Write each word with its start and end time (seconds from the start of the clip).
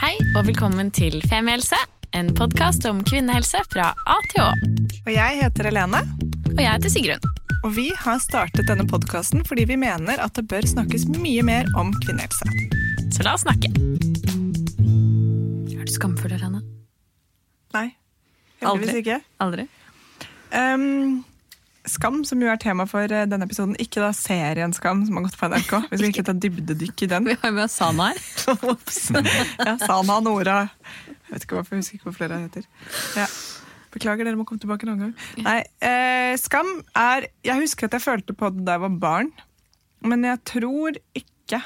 Hei 0.00 0.14
og 0.36 0.46
velkommen 0.48 0.88
til 0.94 1.18
Femihelse, 1.28 1.76
en 2.16 2.30
podkast 2.36 2.86
om 2.88 3.02
kvinnehelse 3.06 3.60
fra 3.72 3.90
A 4.08 4.16
til 4.32 4.42
Å. 4.46 4.48
Og 5.04 5.10
jeg 5.12 5.38
heter 5.42 5.68
Helene, 5.70 6.00
Og 6.50 6.60
jeg 6.60 6.70
heter 6.70 6.92
Sigrun. 6.92 7.28
og 7.64 7.74
vi 7.76 7.90
har 7.96 8.18
startet 8.18 8.66
denne 8.68 8.86
podkasten 8.88 9.44
fordi 9.44 9.66
vi 9.68 9.76
mener 9.76 10.20
at 10.20 10.34
det 10.34 10.46
bør 10.48 10.64
snakkes 10.66 11.06
mye 11.18 11.42
mer 11.44 11.68
om 11.76 11.92
kvinnehelse. 12.04 12.44
Så 13.12 13.24
la 13.26 13.34
oss 13.36 13.44
snakke. 13.44 13.68
Er 15.76 15.84
du 15.84 15.92
skamfull, 15.92 16.32
Helene? 16.32 16.62
Nei, 17.74 17.90
heldigvis 18.62 18.94
Aldri. 18.94 19.02
ikke. 19.04 19.20
Aldri? 19.40 19.68
Um, 20.50 21.24
Skam, 21.88 22.20
som 22.28 22.42
jo 22.42 22.50
er 22.52 22.58
tema 22.60 22.84
for 22.88 23.08
eh, 23.08 23.26
denne 23.28 23.46
episoden. 23.48 23.72
Ikke 23.80 24.02
da 24.02 24.10
serien 24.16 24.74
Skam, 24.76 25.04
som 25.06 25.16
har 25.16 25.24
gått 25.24 25.38
på 25.40 25.48
NRK. 25.48 25.72
Vi 25.88 26.00
skal 26.00 26.10
ikke 26.10 26.26
ta 26.28 26.34
dybdedykk 26.36 27.06
i 27.06 27.08
den. 27.14 27.30
Vi 27.30 27.36
har 27.40 27.52
jo 27.52 27.56
med 27.56 27.72
Sana 27.72 28.10
her. 28.10 28.20
Ja, 29.66 29.76
Sana, 29.80 30.18
Nora 30.24 30.58
Jeg 30.66 31.32
vet 31.32 31.46
ikke 31.46 31.56
hvorfor, 31.56 31.76
jeg 31.76 31.84
husker 31.84 31.98
ikke 31.98 32.10
hvor 32.10 32.18
flere 32.18 32.40
heter. 32.42 32.68
Ja. 33.16 33.26
Beklager, 33.90 34.28
dere 34.28 34.38
må 34.38 34.44
komme 34.46 34.62
tilbake 34.62 34.86
en 34.86 34.92
annen 34.92 35.08
gang. 35.08 35.44
Nei, 35.46 35.58
eh, 35.82 36.34
Skam 36.38 36.68
er 36.94 37.30
Jeg 37.46 37.64
husker 37.64 37.88
at 37.88 37.96
jeg 37.96 38.04
følte 38.04 38.36
på 38.36 38.52
det 38.54 38.66
da 38.66 38.76
jeg 38.76 38.84
var 38.84 38.98
barn, 39.02 39.32
men 40.04 40.24
jeg 40.28 40.42
tror 40.48 41.00
ikke 41.16 41.62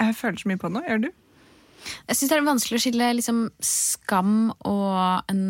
jeg 0.00 0.16
føler 0.16 0.40
så 0.40 0.48
mye 0.48 0.60
på 0.60 0.70
det 0.70 0.78
nå. 0.78 0.84
Gjør 0.88 1.02
du? 1.04 1.10
Jeg 2.08 2.16
syns 2.16 2.30
det 2.30 2.36
er 2.36 2.46
vanskelig 2.46 2.78
å 2.78 2.82
skille 2.84 3.08
liksom, 3.18 3.40
skam 3.64 4.34
og 4.68 5.30
en 5.32 5.42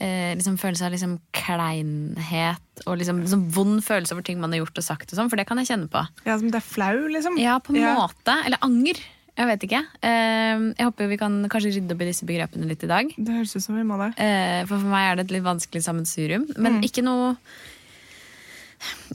eh, 0.00 0.32
liksom, 0.36 0.58
følelse 0.60 0.86
av 0.86 0.94
liksom, 0.94 1.16
kleinhet 1.46 2.82
og 2.86 2.98
liksom, 2.98 3.20
liksom, 3.22 3.44
vond 3.54 3.80
følelse 3.86 4.12
over 4.16 4.22
ting 4.26 4.40
man 4.42 4.52
har 4.52 4.64
gjort 4.64 4.78
og 4.82 4.84
sagt, 4.84 5.12
og 5.12 5.18
sånn, 5.20 5.30
for 5.30 5.38
det 5.40 5.46
kan 5.48 5.58
jeg 5.62 5.70
kjenne 5.70 5.88
på. 5.92 6.02
Ja, 6.26 6.36
som 6.38 6.50
det 6.50 6.58
er 6.58 6.66
flau, 6.66 7.06
liksom? 7.12 7.38
Ja, 7.40 7.58
på 7.62 7.70
en 7.74 7.80
Ja. 7.82 7.94
måte. 7.96 8.34
Eller 8.44 8.58
anger. 8.62 8.98
Jeg 9.36 9.46
vet 9.50 9.64
ikke. 9.68 9.82
Eh, 10.02 10.58
jeg 10.78 10.86
håper 10.86 11.08
vi 11.10 11.16
kan 11.20 11.34
kanskje 11.52 11.74
rydde 11.76 11.92
opp 11.92 12.00
i 12.00 12.06
disse 12.08 12.24
begrepene 12.24 12.66
litt 12.66 12.82
i 12.84 12.88
dag. 12.88 13.10
Det 13.18 13.34
høres 13.34 13.54
ut 13.56 13.62
som 13.62 13.76
vi 13.76 13.82
må 13.84 13.98
det. 14.00 14.14
Eh, 14.18 14.64
For 14.64 14.78
for 14.80 14.88
meg 14.88 15.12
er 15.12 15.16
det 15.16 15.26
et 15.26 15.34
litt 15.36 15.44
vanskelig 15.44 15.82
sammensurium. 15.84 16.46
Men 16.58 16.80
ikke 16.82 17.04
noe 17.04 17.36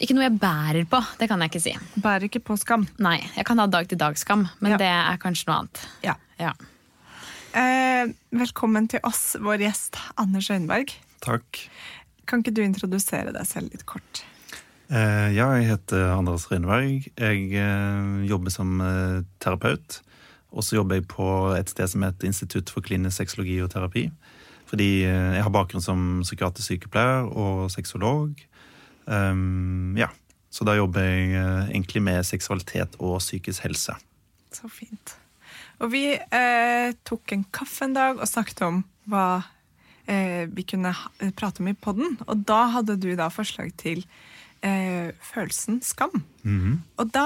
Ikke 0.02 0.16
noe 0.18 0.24
jeg 0.26 0.40
bærer 0.42 0.86
på, 0.90 1.00
det 1.20 1.28
kan 1.30 1.40
jeg 1.42 1.52
ikke 1.52 1.62
si. 1.62 1.74
Bærer 2.02 2.26
ikke 2.28 2.42
på 2.44 2.58
skam. 2.58 2.88
Nei, 3.00 3.20
Jeg 3.36 3.46
kan 3.46 3.58
ha 3.60 3.68
dag-til-dag-skam, 3.68 4.50
men 4.60 4.72
Ja. 4.72 4.78
det 4.78 4.88
er 4.88 5.18
kanskje 5.22 5.48
noe 5.48 5.58
annet. 5.60 5.88
Ja. 6.04 6.16
Ja. 6.40 6.54
Eh, 7.54 8.08
velkommen 8.34 8.88
til 8.90 9.00
oss, 9.04 9.36
vår 9.40 9.60
gjest 9.60 9.98
Anders 10.18 10.50
Øyenberg. 10.50 10.94
Takk. 11.22 11.68
Kan 12.32 12.40
ikke 12.40 12.54
du 12.56 12.62
introdusere 12.64 13.34
deg 13.36 13.44
selv 13.44 13.74
litt 13.74 13.84
kort? 13.90 14.22
Eh, 14.88 15.30
ja, 15.36 15.50
jeg 15.60 15.68
heter 15.68 16.14
Anders 16.14 16.46
Rønneberg. 16.48 17.10
Jeg 17.20 17.44
eh, 17.60 18.24
jobber 18.30 18.54
som 18.54 18.80
eh, 18.80 19.20
terapeut. 19.44 20.00
Og 20.56 20.64
så 20.64 20.78
jobber 20.78 21.00
jeg 21.00 21.10
på 21.12 21.28
et 21.58 21.72
sted 21.72 21.92
som 21.92 22.06
heter 22.08 22.30
Institutt 22.32 22.72
for 22.72 22.84
klinisk 22.84 23.20
sexologi 23.20 23.58
og 23.64 23.72
terapi. 23.72 24.08
Fordi 24.72 25.04
jeg 25.04 25.44
har 25.44 25.52
bakgrunn 25.52 25.84
som 25.84 26.04
psykiatrisk 26.24 26.72
sykepleier 26.72 27.28
og 27.28 27.66
sexolog. 27.74 28.38
Um, 29.04 29.98
ja, 30.00 30.08
Så 30.52 30.64
da 30.68 30.78
jobber 30.78 31.04
jeg 31.04 31.36
egentlig 31.74 32.04
med 32.04 32.24
seksualitet 32.24 32.96
og 33.00 33.20
psykisk 33.20 33.64
helse. 33.64 33.96
Så 34.52 34.72
fint. 34.72 35.16
Og 35.84 35.92
vi 35.92 36.06
eh, 36.16 36.94
tok 37.08 37.36
en 37.36 37.44
kaffe 37.52 37.88
en 37.88 37.96
dag 37.96 38.20
og 38.20 38.30
snakket 38.30 38.64
om 38.68 38.84
hva 39.12 39.42
eh, 40.10 40.46
vi 40.52 40.66
kunne 40.68 40.94
prate 41.38 41.64
om 41.64 41.72
i 41.72 41.78
podden. 41.78 42.18
Og 42.28 42.46
da 42.48 42.66
hadde 42.78 42.98
du 43.02 43.12
da 43.20 43.30
forslag 43.34 43.74
til 43.82 44.04
eh, 44.66 45.12
følelsen 45.26 45.82
skam. 45.86 46.24
Og 46.98 47.12
da, 47.14 47.26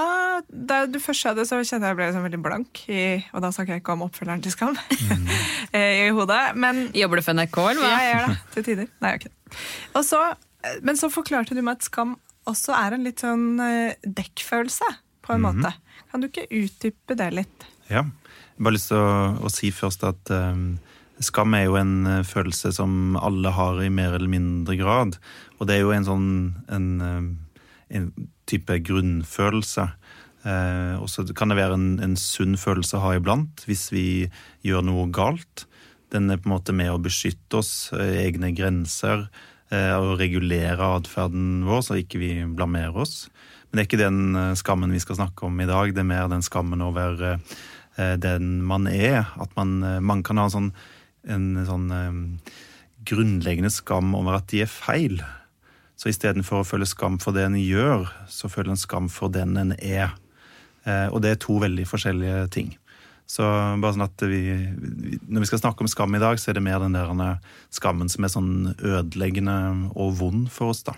da 0.50 0.82
du 0.90 0.98
først 1.02 1.24
sa 1.24 1.32
det, 1.36 1.46
så 1.48 1.58
kjente 1.60 1.86
jeg 1.86 1.94
jeg 1.94 1.98
ble 2.00 2.10
sånn 2.14 2.26
veldig 2.26 2.42
blank. 2.44 2.82
I, 2.92 3.06
og 3.32 3.44
da 3.44 3.52
snakker 3.54 3.76
jeg 3.76 3.84
ikke 3.84 3.96
om 3.96 4.04
oppfølgeren 4.08 4.44
til 4.44 4.54
Skam 4.54 4.76
eh, 5.76 6.06
i 6.06 6.10
hodet. 6.16 6.42
Men 6.58 6.86
Jobber 6.96 7.20
du 7.20 7.26
for 7.26 7.38
NRK, 7.38 7.58
eller 7.72 7.82
hva? 7.84 7.92
ja, 7.92 8.02
jeg 8.04 8.14
gjør 8.14 8.28
det. 8.28 8.38
Til 8.54 8.68
tider. 8.70 8.92
Nei. 9.04 9.16
Og 9.94 10.06
så, 10.06 10.22
eh, 10.64 10.78
men 10.86 11.00
så 11.00 11.12
forklarte 11.12 11.56
du 11.56 11.62
meg 11.62 11.80
at 11.80 11.88
skam 11.88 12.16
også 12.46 12.76
er 12.78 12.94
en 12.94 13.06
litt 13.06 13.24
sånn 13.24 13.48
eh, 13.62 13.96
dekkfølelse, 14.04 14.92
på 15.26 15.34
en 15.34 15.42
måte. 15.42 15.72
Kan 16.12 16.22
du 16.22 16.28
ikke 16.28 16.46
utdype 16.54 17.16
det 17.18 17.32
litt? 17.34 17.64
Ja. 17.90 18.04
Jeg 18.06 18.62
har 18.62 18.68
bare 18.68 18.76
lyst 18.76 18.92
til 18.92 19.00
å, 19.02 19.08
å 19.42 19.50
si 19.52 19.68
først 19.74 20.04
at 20.06 20.30
um, 20.32 20.76
skam 21.24 21.54
er 21.56 21.66
jo 21.66 21.78
en 21.80 21.94
eh, 22.10 22.24
følelse 22.26 22.72
som 22.76 23.16
alle 23.16 23.52
har 23.56 23.80
i 23.82 23.92
mer 23.92 24.16
eller 24.16 24.30
mindre 24.30 24.76
grad. 24.80 25.18
Og 25.58 25.68
det 25.68 25.76
er 25.76 25.84
jo 25.84 25.94
en 25.94 26.08
sånn 26.08 26.28
en, 26.72 26.88
um, 27.00 27.30
en 27.88 28.10
type 28.48 28.80
grunnfølelse. 28.88 29.88
Eh, 30.46 30.94
og 31.00 31.08
så 31.10 31.24
kan 31.36 31.50
det 31.50 31.58
være 31.58 31.78
en, 31.78 31.88
en 32.04 32.16
sunn 32.20 32.54
følelse 32.60 32.98
å 32.98 33.04
ha 33.08 33.16
iblant 33.16 33.64
hvis 33.66 33.88
vi 33.94 34.06
gjør 34.66 34.84
noe 34.86 35.08
galt. 35.14 35.66
Den 36.14 36.30
er 36.30 36.38
på 36.38 36.50
en 36.50 36.54
måte 36.54 36.74
med 36.76 36.92
å 36.92 37.02
beskytte 37.02 37.62
oss, 37.62 37.90
eh, 37.96 38.22
egne 38.26 38.52
grenser, 38.54 39.26
eh, 39.74 39.94
og 39.96 40.20
regulere 40.20 40.92
atferden 41.00 41.64
vår 41.66 41.82
så 41.88 41.98
ikke 41.98 42.20
vi 42.22 42.32
blamerer 42.46 43.02
oss. 43.06 43.24
Men 43.66 43.80
det 43.80 43.82
er 43.82 43.88
ikke 43.90 44.04
den 44.04 44.20
eh, 44.38 44.52
skammen 44.58 44.94
vi 44.94 45.02
skal 45.02 45.18
snakke 45.18 45.48
om 45.48 45.58
i 45.60 45.68
dag. 45.68 45.94
Det 45.94 46.04
er 46.04 46.08
mer 46.12 46.30
den 46.30 46.44
skammen 46.46 46.84
over 46.84 47.24
eh, 47.26 48.14
den 48.22 48.60
man 48.66 48.86
er. 48.86 49.26
At 49.42 49.50
man, 49.58 49.80
eh, 49.82 49.98
man 50.00 50.22
kan 50.26 50.38
ha 50.38 50.46
en 50.46 50.54
sånn, 50.54 50.70
en 51.26 51.66
sånn 51.66 51.90
grunnleggende 53.06 53.70
skam 53.70 54.14
over 54.18 54.38
at 54.38 54.48
de 54.52 54.62
er 54.64 54.70
feil. 54.70 55.20
Så 55.96 56.10
istedenfor 56.10 56.60
å 56.60 56.66
føle 56.66 56.88
skam 56.88 57.16
for 57.22 57.36
det 57.36 57.46
en 57.46 57.56
gjør, 57.58 58.08
så 58.28 58.50
føler 58.52 58.74
en 58.74 58.80
skam 58.80 59.08
for 59.12 59.32
den 59.32 59.56
en 59.60 59.72
er. 59.78 60.12
Eh, 60.84 61.06
og 61.08 61.22
det 61.24 61.32
er 61.32 61.40
to 61.42 61.56
veldig 61.62 61.86
forskjellige 61.88 62.42
ting. 62.54 62.74
Så 63.26 63.42
bare 63.82 63.96
sånn 63.96 64.04
at 64.04 64.22
vi, 64.30 64.38
Når 65.26 65.42
vi 65.42 65.48
skal 65.50 65.58
snakke 65.58 65.82
om 65.82 65.88
skam 65.90 66.14
i 66.14 66.22
dag, 66.22 66.38
så 66.38 66.52
er 66.52 66.58
det 66.58 66.62
mer 66.62 66.78
den 66.78 66.94
der 66.94 67.40
skammen 67.74 68.10
som 68.12 68.22
er 68.22 68.30
sånn 68.30 68.52
ødeleggende 68.78 69.56
og 69.96 70.14
vond 70.20 70.46
for 70.52 70.70
oss, 70.70 70.84
da. 70.86 70.94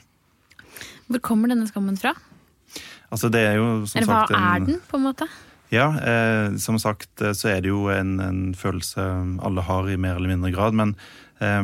Hvor 1.09 1.23
kommer 1.25 1.49
denne 1.49 1.65
skammen 1.71 1.97
fra? 1.97 2.13
Altså 3.09 3.31
det 3.33 3.41
er 3.41 3.55
jo 3.57 3.87
som 3.89 4.03
Eller 4.03 4.11
hva 4.11 4.19
sagt 4.27 4.35
en, 4.37 4.45
er 4.45 4.67
den, 4.67 4.81
på 4.85 4.99
en 4.99 5.07
måte? 5.07 5.29
Ja, 5.75 5.91
eh, 6.01 6.57
som 6.57 6.79
sagt 6.81 7.21
eh, 7.21 7.35
så 7.37 7.51
er 7.53 7.63
det 7.65 7.73
jo 7.73 7.89
en, 7.93 8.19
en 8.25 8.43
følelse 8.57 9.05
alle 9.45 9.65
har 9.67 9.89
i 9.91 9.99
mer 10.01 10.17
eller 10.17 10.33
mindre 10.33 10.53
grad, 10.55 10.77
men 10.77 10.95
eh, 11.45 11.63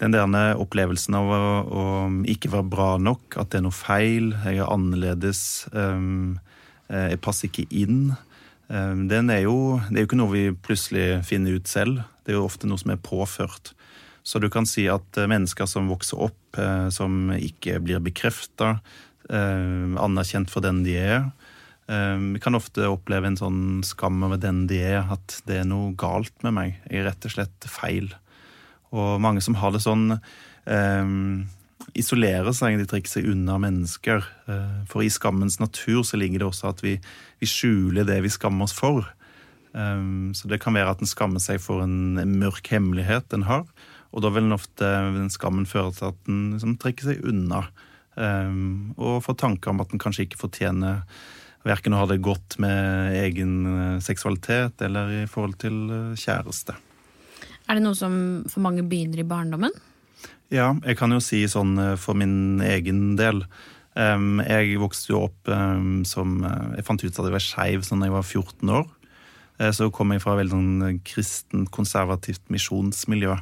den 0.00 0.14
der 0.14 0.60
opplevelsen 0.60 1.16
av 1.18 1.28
å, 1.28 1.40
å 1.66 1.84
ikke 2.30 2.52
være 2.54 2.68
bra 2.72 2.90
nok, 3.02 3.36
at 3.36 3.52
det 3.52 3.60
er 3.60 3.66
noe 3.66 3.76
feil, 3.76 4.30
jeg 4.46 4.62
er 4.62 4.72
annerledes, 4.72 5.42
ehm, 5.76 6.38
eh, 6.88 7.10
jeg 7.12 7.20
passer 7.24 7.50
ikke 7.50 7.66
inn, 7.68 8.14
ehm, 8.72 9.04
den 9.10 9.28
er 9.32 9.44
jo, 9.44 9.76
det 9.90 9.98
er 9.98 10.06
jo 10.06 10.08
ikke 10.08 10.20
noe 10.22 10.32
vi 10.32 10.46
plutselig 10.56 11.20
finner 11.28 11.58
ut 11.58 11.68
selv, 11.68 12.00
det 12.24 12.32
er 12.32 12.40
jo 12.40 12.46
ofte 12.46 12.70
noe 12.70 12.80
som 12.80 12.94
er 12.94 13.02
påført. 13.04 13.74
Så 14.22 14.40
du 14.40 14.48
kan 14.52 14.68
si 14.68 14.86
at 14.88 15.20
eh, 15.20 15.28
mennesker 15.28 15.68
som 15.68 15.90
vokser 15.92 16.24
opp, 16.30 16.40
eh, 16.56 16.88
som 16.94 17.34
ikke 17.36 17.76
blir 17.84 18.00
bekrefta, 18.04 18.78
eh, 19.28 20.00
anerkjent 20.00 20.52
for 20.52 20.64
den 20.64 20.80
de 20.86 20.96
er, 21.00 21.28
vi 21.90 22.38
kan 22.38 22.54
ofte 22.54 22.86
oppleve 22.86 23.26
en 23.26 23.38
sånn 23.40 23.62
skam 23.82 24.20
over 24.22 24.38
den 24.38 24.60
de 24.70 24.76
er, 24.78 25.00
at 25.10 25.40
det 25.48 25.56
er 25.58 25.64
noe 25.66 25.90
galt 25.98 26.36
med 26.46 26.54
meg. 26.54 26.76
Jeg 26.86 27.00
er 27.00 27.08
rett 27.08 27.26
og 27.26 27.32
slett 27.34 27.66
feil. 27.66 28.12
Og 28.94 29.16
mange 29.22 29.42
som 29.42 29.56
har 29.58 29.74
det 29.74 29.82
sånn, 29.82 30.12
um, 30.70 31.48
isolerer 31.98 32.52
seg, 32.56 32.78
de 32.78 32.86
trekker 32.88 33.10
seg 33.10 33.28
unna 33.30 33.56
mennesker. 33.62 34.26
Eh, 34.50 34.82
for 34.90 35.04
i 35.04 35.10
skammens 35.12 35.58
natur 35.62 36.02
så 36.06 36.18
ligger 36.20 36.42
det 36.42 36.50
også 36.50 36.70
at 36.70 36.84
vi, 36.84 36.96
vi 37.40 37.48
skjuler 37.48 38.06
det 38.08 38.20
vi 38.24 38.32
skammer 38.32 38.68
oss 38.68 38.76
for. 38.76 39.08
Um, 39.72 40.32
så 40.34 40.50
det 40.50 40.60
kan 40.62 40.74
være 40.74 40.96
at 40.96 41.02
en 41.02 41.10
skammer 41.10 41.42
seg 41.42 41.60
for 41.62 41.84
en 41.84 42.18
mørk 42.38 42.72
hemmelighet 42.72 43.36
en 43.36 43.46
har. 43.48 43.66
Og 44.10 44.24
da 44.24 44.32
vil 44.34 44.46
den 44.46 44.56
ofte 44.56 44.86
den 45.14 45.30
skammen 45.30 45.68
føre 45.70 45.94
til 45.94 46.10
at 46.10 46.30
en 46.30 46.40
liksom, 46.56 46.76
trekker 46.82 47.12
seg 47.12 47.26
unna. 47.26 47.64
Um, 48.18 48.92
og 48.98 49.22
får 49.24 49.38
tanker 49.40 49.72
om 49.72 49.82
at 49.82 49.94
en 49.94 50.02
kanskje 50.02 50.26
ikke 50.26 50.42
fortjener 50.42 51.04
verken 51.66 51.94
å 51.94 52.02
ha 52.02 52.08
det 52.08 52.20
godt 52.24 52.56
med 52.62 53.16
egen 53.20 53.54
eh, 53.68 53.98
seksualitet 54.04 54.80
eller 54.86 55.12
i 55.22 55.26
forhold 55.30 55.58
til 55.60 55.82
eh, 55.92 56.18
kjæreste. 56.18 56.76
Er 57.68 57.78
det 57.78 57.84
noe 57.84 57.98
som 57.98 58.14
for 58.50 58.64
mange 58.64 58.84
begynner 58.86 59.22
i 59.22 59.28
barndommen? 59.28 59.74
Ja, 60.50 60.72
jeg 60.82 60.96
kan 60.98 61.12
jo 61.14 61.20
si 61.22 61.44
sånn 61.50 61.76
eh, 61.78 61.98
for 62.00 62.18
min 62.18 62.62
egen 62.64 63.14
del. 63.20 63.44
Jeg 64.00 64.78
vokste 64.78 65.10
jo 65.10 65.24
opp 65.26 65.48
som 66.06 66.36
Jeg 66.46 66.84
fant 66.86 67.02
ut 67.02 67.10
at 67.10 67.26
jeg 67.26 67.34
var 67.34 67.42
skeiv 67.42 67.82
da 67.82 67.96
jeg 68.06 68.14
var 68.14 68.22
14 68.22 68.70
år. 68.70 68.84
Så 69.74 69.88
kom 69.92 70.14
jeg 70.14 70.22
fra 70.22 70.36
et 70.36 70.40
veldig 70.44 70.54
sånn 70.54 71.00
kristent, 71.04 71.72
konservativt 71.74 72.46
misjonsmiljø. 72.54 73.34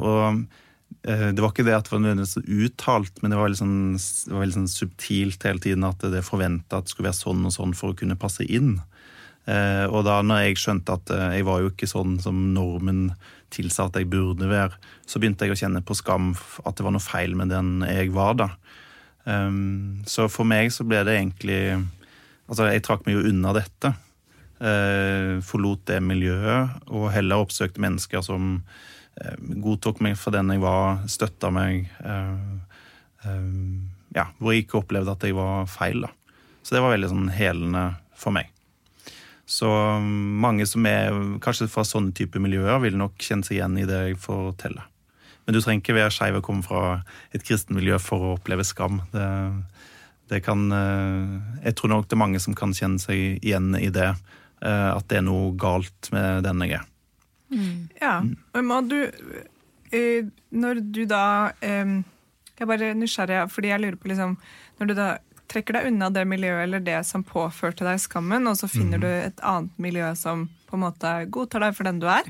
Og 0.00 0.40
det 1.06 1.38
var 1.38 1.52
ikke 1.52 1.62
det 1.66 1.74
at 1.76 1.86
det 1.86 1.92
var 1.92 2.00
nødvendigvis 2.02 2.64
uttalt, 2.66 3.20
men 3.22 3.30
det 3.30 3.36
var 3.38 3.46
veldig 3.46 3.58
sånn, 3.60 3.78
det 3.94 4.32
var 4.32 4.42
veldig 4.42 4.56
sånn 4.56 4.70
subtilt 4.72 5.44
hele 5.46 5.62
tiden 5.62 5.86
at 5.86 6.02
det 6.10 6.24
forventa 6.26 6.80
at 6.80 6.88
det 6.88 6.94
skulle 6.94 7.12
være 7.12 7.18
sånn 7.20 7.44
og 7.46 7.54
sånn 7.54 7.74
for 7.78 7.92
å 7.92 7.98
kunne 7.98 8.18
passe 8.18 8.42
inn. 8.42 8.72
Eh, 9.46 9.84
og 9.86 10.02
da 10.08 10.18
når 10.26 10.48
jeg 10.48 10.58
skjønte 10.58 10.96
at 10.98 11.10
eh, 11.14 11.36
jeg 11.38 11.46
var 11.46 11.60
jo 11.62 11.70
ikke 11.70 11.86
sånn 11.86 12.16
som 12.22 12.38
normen 12.54 13.12
tilsa 13.54 13.86
at 13.86 13.98
jeg 14.00 14.08
burde 14.10 14.48
være, 14.50 14.74
så 15.06 15.22
begynte 15.22 15.46
jeg 15.46 15.54
å 15.54 15.60
kjenne 15.60 15.84
på 15.86 15.94
skam 15.94 16.32
at 16.66 16.74
det 16.74 16.86
var 16.86 16.96
noe 16.96 17.04
feil 17.04 17.36
med 17.38 17.52
den 17.54 17.84
jeg 17.86 18.10
var 18.16 18.34
da. 18.40 18.48
Um, 19.26 20.02
så 20.06 20.26
for 20.30 20.46
meg 20.46 20.70
så 20.74 20.86
ble 20.86 21.00
det 21.06 21.16
egentlig 21.18 21.60
Altså, 22.46 22.68
jeg 22.70 22.84
trakk 22.86 23.00
meg 23.02 23.16
jo 23.16 23.24
unna 23.26 23.50
dette. 23.56 23.90
eh, 24.62 25.40
forlot 25.42 25.80
det 25.90 25.96
miljøet, 25.98 26.76
og 26.86 27.08
heller 27.10 27.42
oppsøkte 27.42 27.82
mennesker 27.82 28.22
som 28.22 28.60
eh, 28.60 28.95
godtok 29.62 30.02
meg 30.04 30.16
for 30.20 30.34
den 30.34 30.52
jeg 30.52 30.60
var, 30.60 31.04
støtta 31.08 31.50
meg. 31.54 31.86
Eh, 32.04 32.80
eh, 33.24 33.46
ja, 34.16 34.28
hvor 34.38 34.52
jeg 34.52 34.66
ikke 34.66 34.80
opplevde 34.82 35.14
at 35.16 35.24
jeg 35.24 35.36
var 35.36 35.66
feil. 35.70 36.04
da. 36.06 36.12
Så 36.62 36.74
det 36.76 36.82
var 36.84 36.94
veldig 36.96 37.12
sånn 37.12 37.32
helende 37.36 37.86
for 38.16 38.34
meg. 38.36 38.50
Så 39.46 39.68
mm, 39.70 40.40
mange 40.42 40.66
som 40.66 40.86
er 40.90 41.14
kanskje 41.44 41.68
fra 41.70 41.84
sånne 41.86 42.14
type 42.16 42.40
miljøer, 42.42 42.80
vil 42.82 42.96
nok 42.98 43.14
kjenne 43.22 43.46
seg 43.46 43.60
igjen 43.60 43.78
i 43.78 43.86
det 43.86 44.00
jeg 44.08 44.20
forteller. 44.20 44.88
Men 45.46 45.54
du 45.54 45.60
trenger 45.62 45.84
ikke 45.84 45.94
være 45.94 46.10
skeiv 46.10 46.40
og 46.40 46.46
komme 46.48 46.66
fra 46.66 46.80
et 47.30 47.44
kristent 47.46 47.76
miljø 47.76 48.00
for 48.02 48.18
å 48.24 48.32
oppleve 48.34 48.64
skam. 48.66 48.98
Det, 49.12 49.28
det 50.32 50.40
kan 50.42 50.64
eh, 50.74 51.36
Jeg 51.68 51.76
tror 51.78 51.92
nok 51.92 52.08
det 52.08 52.16
er 52.18 52.24
mange 52.24 52.42
som 52.42 52.56
kan 52.58 52.74
kjenne 52.74 52.98
seg 52.98 53.38
igjen 53.38 53.70
i 53.78 53.92
det. 53.94 54.10
eh, 54.66 54.90
At 54.90 55.06
det 55.06 55.20
er 55.20 55.28
noe 55.28 55.54
galt 55.54 56.10
med 56.10 56.42
den 56.48 56.66
jeg 56.66 56.80
er. 56.80 56.88
Ja, 58.00 58.24
men 58.54 58.88
du 58.90 58.96
eh, 59.94 60.26
Når 60.50 60.80
du 60.82 61.04
da 61.06 61.52
eh, 61.62 61.92
Jeg 62.56 62.64
er 62.64 62.70
bare 62.72 62.94
nysgjerrig, 62.98 63.44
fordi 63.52 63.70
jeg 63.70 63.82
lurer 63.84 63.98
på 64.00 64.10
liksom 64.10 64.36
Når 64.80 64.90
du 64.90 64.94
da 64.98 65.06
trekker 65.46 65.78
deg 65.78 65.92
unna 65.92 66.08
det 66.10 66.24
miljøet 66.26 66.64
eller 66.66 66.82
det 66.82 66.98
som 67.06 67.22
påførte 67.22 67.86
deg 67.86 68.00
skammen, 68.02 68.48
og 68.50 68.56
så 68.58 68.66
finner 68.66 68.98
du 68.98 69.06
et 69.06 69.38
annet 69.46 69.70
miljø 69.78 70.08
som 70.18 70.48
på 70.66 70.74
en 70.74 70.82
måte 70.82 71.12
godtar 71.30 71.62
deg 71.62 71.76
for 71.76 71.86
den 71.86 72.00
du 72.02 72.08
er, 72.10 72.26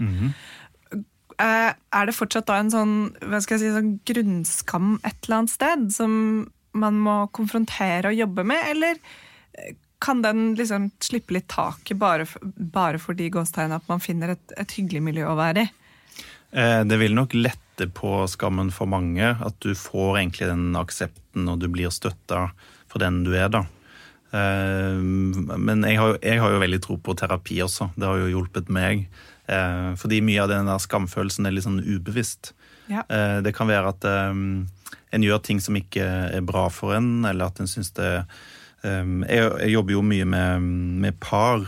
eh, 1.41 1.71
er 1.73 2.07
det 2.07 2.15
fortsatt 2.17 2.49
da 2.51 2.59
en 2.61 2.73
sånn, 2.75 2.95
hva 3.25 3.41
skal 3.41 3.57
jeg 3.57 3.63
si, 3.65 3.73
sånn 3.73 3.95
grunnskam 4.09 4.99
et 5.01 5.17
eller 5.25 5.39
annet 5.39 5.55
sted 5.55 5.89
som 5.97 6.13
man 6.77 7.01
må 7.01 7.17
konfrontere 7.33 8.13
og 8.13 8.21
jobbe 8.21 8.45
med, 8.53 8.69
eller 8.75 9.01
eh, 9.57 9.73
kan 10.07 10.23
den 10.23 10.53
liksom 10.59 10.89
slippe 11.03 11.35
litt 11.37 11.49
taket 11.51 11.99
bare, 11.99 12.27
for, 12.31 12.47
bare 12.79 13.01
fordi 13.03 13.27
gåstegn 13.35 13.75
at 13.77 13.87
man 13.91 14.03
finner 14.03 14.37
et, 14.37 14.55
et 14.57 14.77
hyggelig 14.79 15.03
miljø 15.11 15.27
å 15.33 15.37
være 15.39 15.67
i? 15.67 15.71
Eh, 16.55 16.83
Det 16.87 16.99
vil 17.03 17.17
nok 17.19 17.35
lette 17.35 17.89
på 17.93 18.23
skammen 18.31 18.71
for 18.73 18.89
mange, 18.89 19.35
at 19.35 19.57
du 19.61 19.75
får 19.77 20.21
egentlig 20.23 20.47
den 20.49 20.71
aksepten 20.79 21.49
og 21.53 21.59
du 21.61 21.67
blir 21.69 21.91
støtta 21.93 22.47
for 22.89 23.03
den 23.03 23.25
du 23.27 23.35
er, 23.37 23.51
da. 23.53 23.65
Eh, 24.33 24.97
Men 25.03 25.85
jeg 25.85 25.99
har, 26.01 26.17
jeg 26.23 26.41
har 26.41 26.55
jo 26.55 26.63
veldig 26.63 26.83
tro 26.87 26.97
på 27.03 27.17
terapi 27.19 27.61
også. 27.67 27.91
Det 27.97 28.07
har 28.09 28.23
jo 28.23 28.31
hjulpet 28.33 28.71
meg. 28.73 29.07
Eh, 29.49 29.93
Fordi 30.01 30.23
mye 30.25 30.43
av 30.47 30.51
den 30.55 30.71
der 30.71 30.83
skamfølelsen 30.83 31.47
er 31.47 31.55
litt 31.57 31.67
sånn 31.67 31.83
ubevisst. 31.85 32.55
Ja. 32.89 33.03
Eh, 33.11 33.41
Det 33.43 33.55
kan 33.55 33.69
være 33.69 33.93
at 33.93 34.05
en 34.07 35.23
gjør 35.25 35.43
ting 35.43 35.61
som 35.63 35.77
ikke 35.79 36.05
er 36.37 36.45
bra 36.47 36.69
for 36.73 36.95
en, 36.97 37.25
eller 37.25 37.51
at 37.51 37.61
en 37.61 37.71
syns 37.71 37.93
det 37.97 38.13
eh, 38.23 38.45
jeg, 38.87 39.51
jeg 39.63 39.73
jobber 39.73 39.97
jo 39.97 40.05
mye 40.07 40.27
med, 40.29 40.67
med 41.05 41.19
par, 41.23 41.67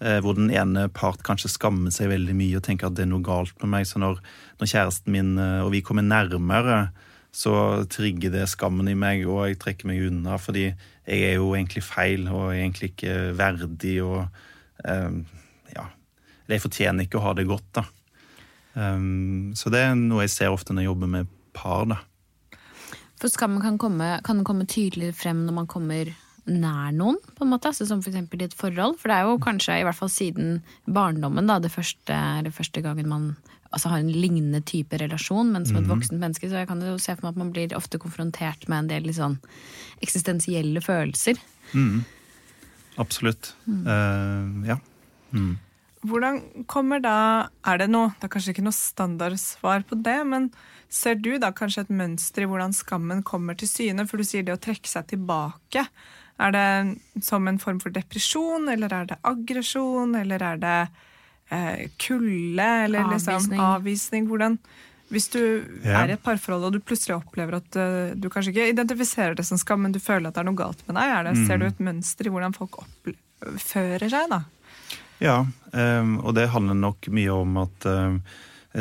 eh, 0.00 0.18
hvor 0.24 0.36
den 0.38 0.50
ene 0.54 0.88
part 0.94 1.22
kanskje 1.26 1.52
skammer 1.52 1.94
seg 1.94 2.12
veldig 2.12 2.36
mye 2.36 2.58
og 2.58 2.64
tenker 2.66 2.88
at 2.88 2.98
det 2.98 3.06
er 3.06 3.12
noe 3.12 3.24
galt 3.26 3.56
med 3.62 3.72
meg. 3.74 3.88
Så 3.88 4.02
når, 4.02 4.20
når 4.60 4.72
kjæresten 4.72 5.14
min 5.14 5.36
eh, 5.40 5.60
og 5.64 5.72
vi 5.74 5.82
kommer 5.86 6.06
nærmere, 6.06 6.90
så 7.32 7.84
trigger 7.90 8.32
det 8.34 8.48
skammen 8.50 8.90
i 8.90 8.96
meg, 8.98 9.22
og 9.30 9.44
jeg 9.46 9.60
trekker 9.62 9.86
meg 9.86 10.02
unna 10.08 10.38
fordi 10.42 10.64
jeg 10.70 11.26
er 11.28 11.36
jo 11.38 11.52
egentlig 11.54 11.82
feil 11.86 12.26
og 12.26 12.50
egentlig 12.52 12.92
ikke 12.92 13.14
verdig 13.38 13.96
og 14.02 14.24
eh, 14.84 15.20
ja, 15.76 15.86
jeg 16.50 16.62
fortjener 16.62 17.06
ikke 17.06 17.20
å 17.20 17.26
ha 17.28 17.34
det 17.38 17.48
godt, 17.50 17.68
da. 17.78 17.86
Um, 18.70 19.50
så 19.58 19.70
det 19.72 19.80
er 19.82 19.96
noe 19.98 20.22
jeg 20.22 20.34
ser 20.34 20.54
ofte 20.54 20.74
når 20.74 20.84
jeg 20.84 20.90
jobber 20.92 21.10
med 21.10 21.30
par, 21.56 21.86
da. 21.90 22.00
For 23.20 23.28
skammen 23.32 23.60
kan 23.62 23.76
komme, 23.80 24.12
kan 24.24 24.44
komme 24.46 24.66
tydeligere 24.70 25.16
frem 25.16 25.42
når 25.44 25.56
man 25.58 25.68
kommer 25.70 26.12
nær 26.48 26.92
noen, 26.96 27.18
på 27.36 27.44
en 27.44 27.52
måte, 27.52 27.70
altså 27.70 27.86
som 27.88 28.02
for 28.04 28.12
eksempel 28.12 28.42
i 28.42 28.48
et 28.48 28.56
forhold. 28.56 28.98
For 29.00 29.10
det 29.10 29.16
er 29.18 29.28
jo 29.28 29.40
kanskje, 29.42 29.80
i 29.80 29.86
hvert 29.86 29.98
fall 29.98 30.12
siden 30.12 30.60
barndommen, 30.86 31.48
da, 31.50 31.58
det 31.62 31.72
første, 31.74 32.18
det 32.46 32.54
første 32.56 32.82
gangen 32.84 33.10
man 33.10 33.30
altså, 33.70 33.90
har 33.92 34.02
en 34.02 34.12
lignende 34.12 34.62
type 34.66 34.98
relasjon, 35.00 35.52
men 35.54 35.66
som 35.66 35.78
et 35.80 35.88
voksent 35.90 36.20
menneske, 36.20 36.50
så 36.50 36.62
jeg 36.62 36.70
kan 36.70 36.82
jo 36.84 36.96
se 36.98 37.14
for 37.16 37.26
meg 37.26 37.34
at 37.34 37.42
man 37.42 37.52
blir 37.54 37.76
ofte 37.78 38.00
konfrontert 38.02 38.68
med 38.68 38.84
en 38.84 38.92
del 38.94 39.08
litt 39.08 39.18
sånn 39.20 39.38
eksistensielle 40.04 40.82
følelser. 40.84 41.40
Absolutt. 43.00 43.54
Eh, 43.68 44.68
ja. 44.68 44.80
Hvordan 46.00 46.40
kommer 46.66 46.98
da 47.04 47.50
Er 47.68 47.78
det 47.78 47.86
noe 47.92 48.08
Det 48.16 48.26
er 48.26 48.32
kanskje 48.32 48.54
ikke 48.54 48.64
noe 48.64 48.74
standardsvar 48.74 49.84
på 49.86 49.98
det, 50.00 50.16
men 50.26 50.48
ser 50.90 51.14
du 51.20 51.36
da 51.38 51.52
kanskje 51.54 51.84
et 51.84 51.92
mønster 51.94 52.42
i 52.42 52.48
hvordan 52.50 52.74
skammen 52.74 53.22
kommer 53.22 53.54
til 53.54 53.70
syne? 53.70 54.08
For 54.08 54.18
du 54.18 54.26
sier 54.26 54.42
det 54.42 54.56
å 54.56 54.60
trekke 54.60 54.90
seg 54.90 55.12
tilbake. 55.12 55.84
Er 56.40 56.52
det 56.56 57.24
som 57.26 57.48
en 57.50 57.58
form 57.60 57.80
for 57.82 57.92
depresjon, 57.92 58.68
eller 58.72 58.92
er 58.96 59.08
det 59.10 59.18
aggresjon, 59.28 60.14
eller 60.16 60.42
er 60.42 60.60
det 60.62 60.76
eh, 61.52 61.88
kulde, 62.00 62.68
eller 62.86 63.10
liksom 63.12 63.34
Avvisning. 63.36 63.60
avvisning? 63.60 64.28
Hvordan 64.30 64.58
hvis 65.10 65.26
du 65.32 65.40
Ja. 65.84 66.04
er 66.04 66.08
i 66.08 66.12
et 66.14 66.22
parforhold 66.22 66.68
og 66.68 66.72
du 66.76 66.78
plutselig 66.78 67.16
opplever 67.16 67.56
at 67.58 67.76
uh, 67.76 68.14
du 68.14 68.28
kanskje 68.30 68.52
ikke 68.52 68.68
identifiserer 68.70 69.34
det 69.34 69.42
som 69.44 69.58
skam, 69.58 69.82
men 69.82 69.90
du 69.92 69.98
føler 69.98 70.28
at 70.30 70.36
det 70.36 70.44
er 70.44 70.46
noe 70.46 70.54
galt 70.60 70.84
med 70.86 70.94
deg, 71.00 71.10
er 71.16 71.24
det, 71.26 71.46
ser 71.48 71.58
du 71.58 71.66
et 71.66 71.80
mønster 71.82 72.28
i 72.28 72.30
hvordan 72.30 72.54
folk 72.54 72.78
oppfører 72.84 74.06
seg 74.12 74.30
da? 74.30 74.38
Ja, 75.20 75.34
um, 75.74 76.12
og 76.22 76.36
det 76.38 76.46
handler 76.54 76.78
nok 76.78 77.10
mye 77.12 77.34
om 77.34 77.58
at 77.64 77.86
um, 77.90 78.20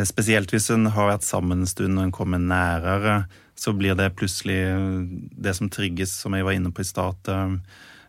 spesielt 0.05 0.53
hvis 0.53 0.69
en 0.71 0.85
har 0.93 1.09
vært 1.15 1.25
sammen 1.25 1.63
en 1.65 1.71
stund 1.73 1.97
og 1.97 2.05
en 2.05 2.13
kommer 2.15 2.37
nærere, 2.39 3.23
så 3.59 3.73
blir 3.75 3.97
det 3.99 4.13
plutselig 4.15 4.57
det 5.35 5.53
som 5.57 5.69
trigges, 5.71 6.13
som 6.21 6.35
jeg 6.37 6.45
var 6.47 6.55
inne 6.55 6.71
på 6.71 6.83
i 6.83 6.87
stad. 6.87 7.27
eh, 7.27 7.55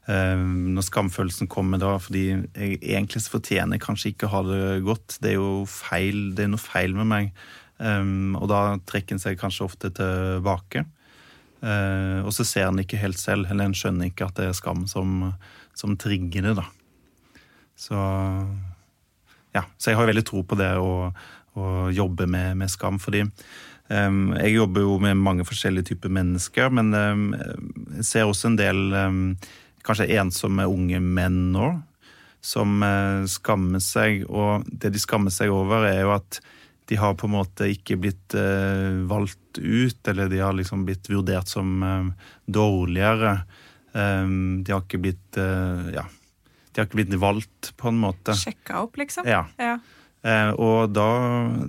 eh, 0.07 0.45
Når 0.77 0.87
skamfølelsen 0.87 1.51
kommer 1.51 1.81
da, 1.83 1.97
fordi 1.99 2.29
jeg 2.55 2.79
egentlig 2.81 3.25
så 3.25 3.35
fortjener 3.35 3.77
jeg 3.79 3.87
kanskje 3.87 4.13
ikke 4.13 4.29
å 4.29 4.35
ha 4.37 4.43
det 4.47 4.85
godt. 4.87 5.19
Det 5.21 5.33
er 5.33 5.41
jo 5.41 5.67
feil, 5.67 6.31
det 6.39 6.47
er 6.47 6.53
noe 6.55 6.63
feil 6.63 6.95
med 6.95 7.11
meg. 7.11 7.33
Eh, 7.81 8.07
Og 8.39 8.47
da 8.49 8.79
trekker 8.87 9.17
en 9.19 9.23
seg 9.23 9.41
kanskje 9.41 9.67
ofte 9.67 9.91
tilbake. 9.91 10.87
Eh, 11.63 12.21
Og 12.23 12.33
så 12.33 12.47
ser 12.47 12.69
en 12.69 12.79
ikke 12.79 13.01
helt 13.03 13.19
selv, 13.19 13.51
eller 13.51 13.65
en 13.67 13.75
skjønner 13.75 14.13
ikke 14.13 14.31
at 14.31 14.39
det 14.39 14.47
er 14.49 14.53
skam 14.57 14.87
som, 14.87 15.35
som 15.75 15.97
trigger 15.97 16.47
det, 16.47 16.57
da. 16.63 16.67
Så 17.81 17.97
ja, 19.55 19.65
så 19.79 19.91
jeg 19.91 19.99
har 19.99 20.07
veldig 20.07 20.25
tro 20.29 20.45
på 20.47 20.55
det 20.61 20.71
å, 20.79 21.11
å 21.59 21.91
jobbe 21.91 22.27
med, 22.31 22.57
med 22.61 22.71
skam, 22.71 23.01
fordi 23.03 23.25
jeg 23.91 24.53
jobber 24.55 24.85
jo 24.85 24.99
med 25.03 25.19
mange 25.19 25.43
forskjellige 25.43 25.89
typer 25.89 26.13
mennesker, 26.15 26.71
men 26.71 26.93
jeg 26.95 28.05
ser 28.07 28.29
også 28.31 28.53
en 28.53 28.59
del 28.61 28.83
kanskje 29.87 30.11
ensomme 30.21 30.67
unge 30.69 31.01
menn 31.03 31.51
nå, 31.55 31.71
som 32.41 32.81
eh, 32.85 33.27
skammer 33.29 33.83
seg, 33.85 34.25
og 34.29 34.67
det 34.67 34.93
de 34.95 35.03
skammer 35.03 35.33
seg 35.35 35.53
over 35.53 35.87
er 35.89 36.03
jo 36.05 36.15
at 36.17 36.41
de 36.91 36.99
har 36.99 37.15
på 37.19 37.29
en 37.29 37.37
måte 37.37 37.69
ikke 37.71 37.99
blitt 38.01 38.35
eh, 38.39 39.03
valgt 39.09 39.61
ut, 39.61 40.01
eller 40.11 40.31
de 40.33 40.41
har 40.43 40.57
liksom 40.57 40.87
blitt 40.89 41.11
vurdert 41.11 41.51
som 41.51 41.83
dårligere. 42.47 43.33
De 43.91 44.71
har 44.71 44.83
ikke 44.85 45.01
blitt 45.03 45.39
eh, 45.39 45.89
ja, 45.95 46.05
de 46.71 46.81
har 46.81 46.87
ikke 46.87 47.01
blitt 47.01 47.17
valgt, 47.21 47.73
på 47.79 47.91
en 47.91 48.01
måte. 48.03 48.35
Sjekka 48.39 48.85
opp, 48.85 48.99
liksom? 49.01 49.27
Ja. 49.29 49.45
ja. 49.59 49.79
Eh, 50.21 50.53
og 50.61 50.93
da, 50.93 51.09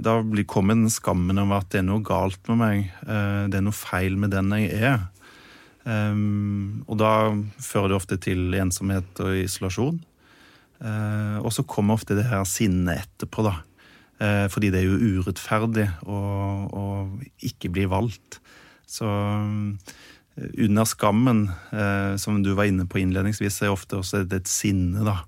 da 0.03 0.17
kom 0.49 0.73
den 0.73 0.89
skammen 0.91 1.39
over 1.39 1.61
at 1.61 1.71
det 1.71 1.81
er 1.81 1.87
noe 1.87 2.03
galt 2.03 2.41
med 2.51 2.59
meg. 2.59 2.91
Eh, 3.05 3.47
det 3.51 3.59
er 3.59 3.65
noe 3.65 3.75
feil 3.75 4.19
med 4.19 4.33
den 4.35 4.51
jeg 4.57 4.75
er. 4.91 5.01
Um, 5.81 6.83
og 6.85 6.99
da 7.01 7.11
fører 7.57 7.89
det 7.89 7.95
ofte 7.97 8.17
til 8.21 8.53
ensomhet 8.53 9.17
og 9.23 9.39
isolasjon. 9.39 9.97
Eh, 10.81 11.37
og 11.41 11.49
så 11.53 11.65
kommer 11.65 11.97
ofte 11.97 12.17
det 12.17 12.27
her 12.29 12.45
sinnet 12.49 13.05
etterpå, 13.05 13.45
da. 13.47 13.55
Eh, 14.21 14.45
fordi 14.53 14.69
det 14.73 14.81
er 14.81 14.89
jo 14.89 15.17
urettferdig 15.21 15.87
å, 16.05 16.19
å 16.69 16.85
ikke 17.47 17.71
bli 17.73 17.87
valgt. 17.89 18.37
Så 18.89 19.07
eh, 19.09 19.97
under 20.67 20.89
skammen, 20.89 21.47
eh, 21.73 22.13
som 22.21 22.41
du 22.45 22.53
var 22.57 22.69
inne 22.69 22.85
på 22.89 23.01
innledningsvis, 23.01 23.63
er 23.63 23.73
ofte 23.73 23.97
også 24.01 24.25
et 24.27 24.49
sinne, 24.49 25.05
da. 25.07 25.21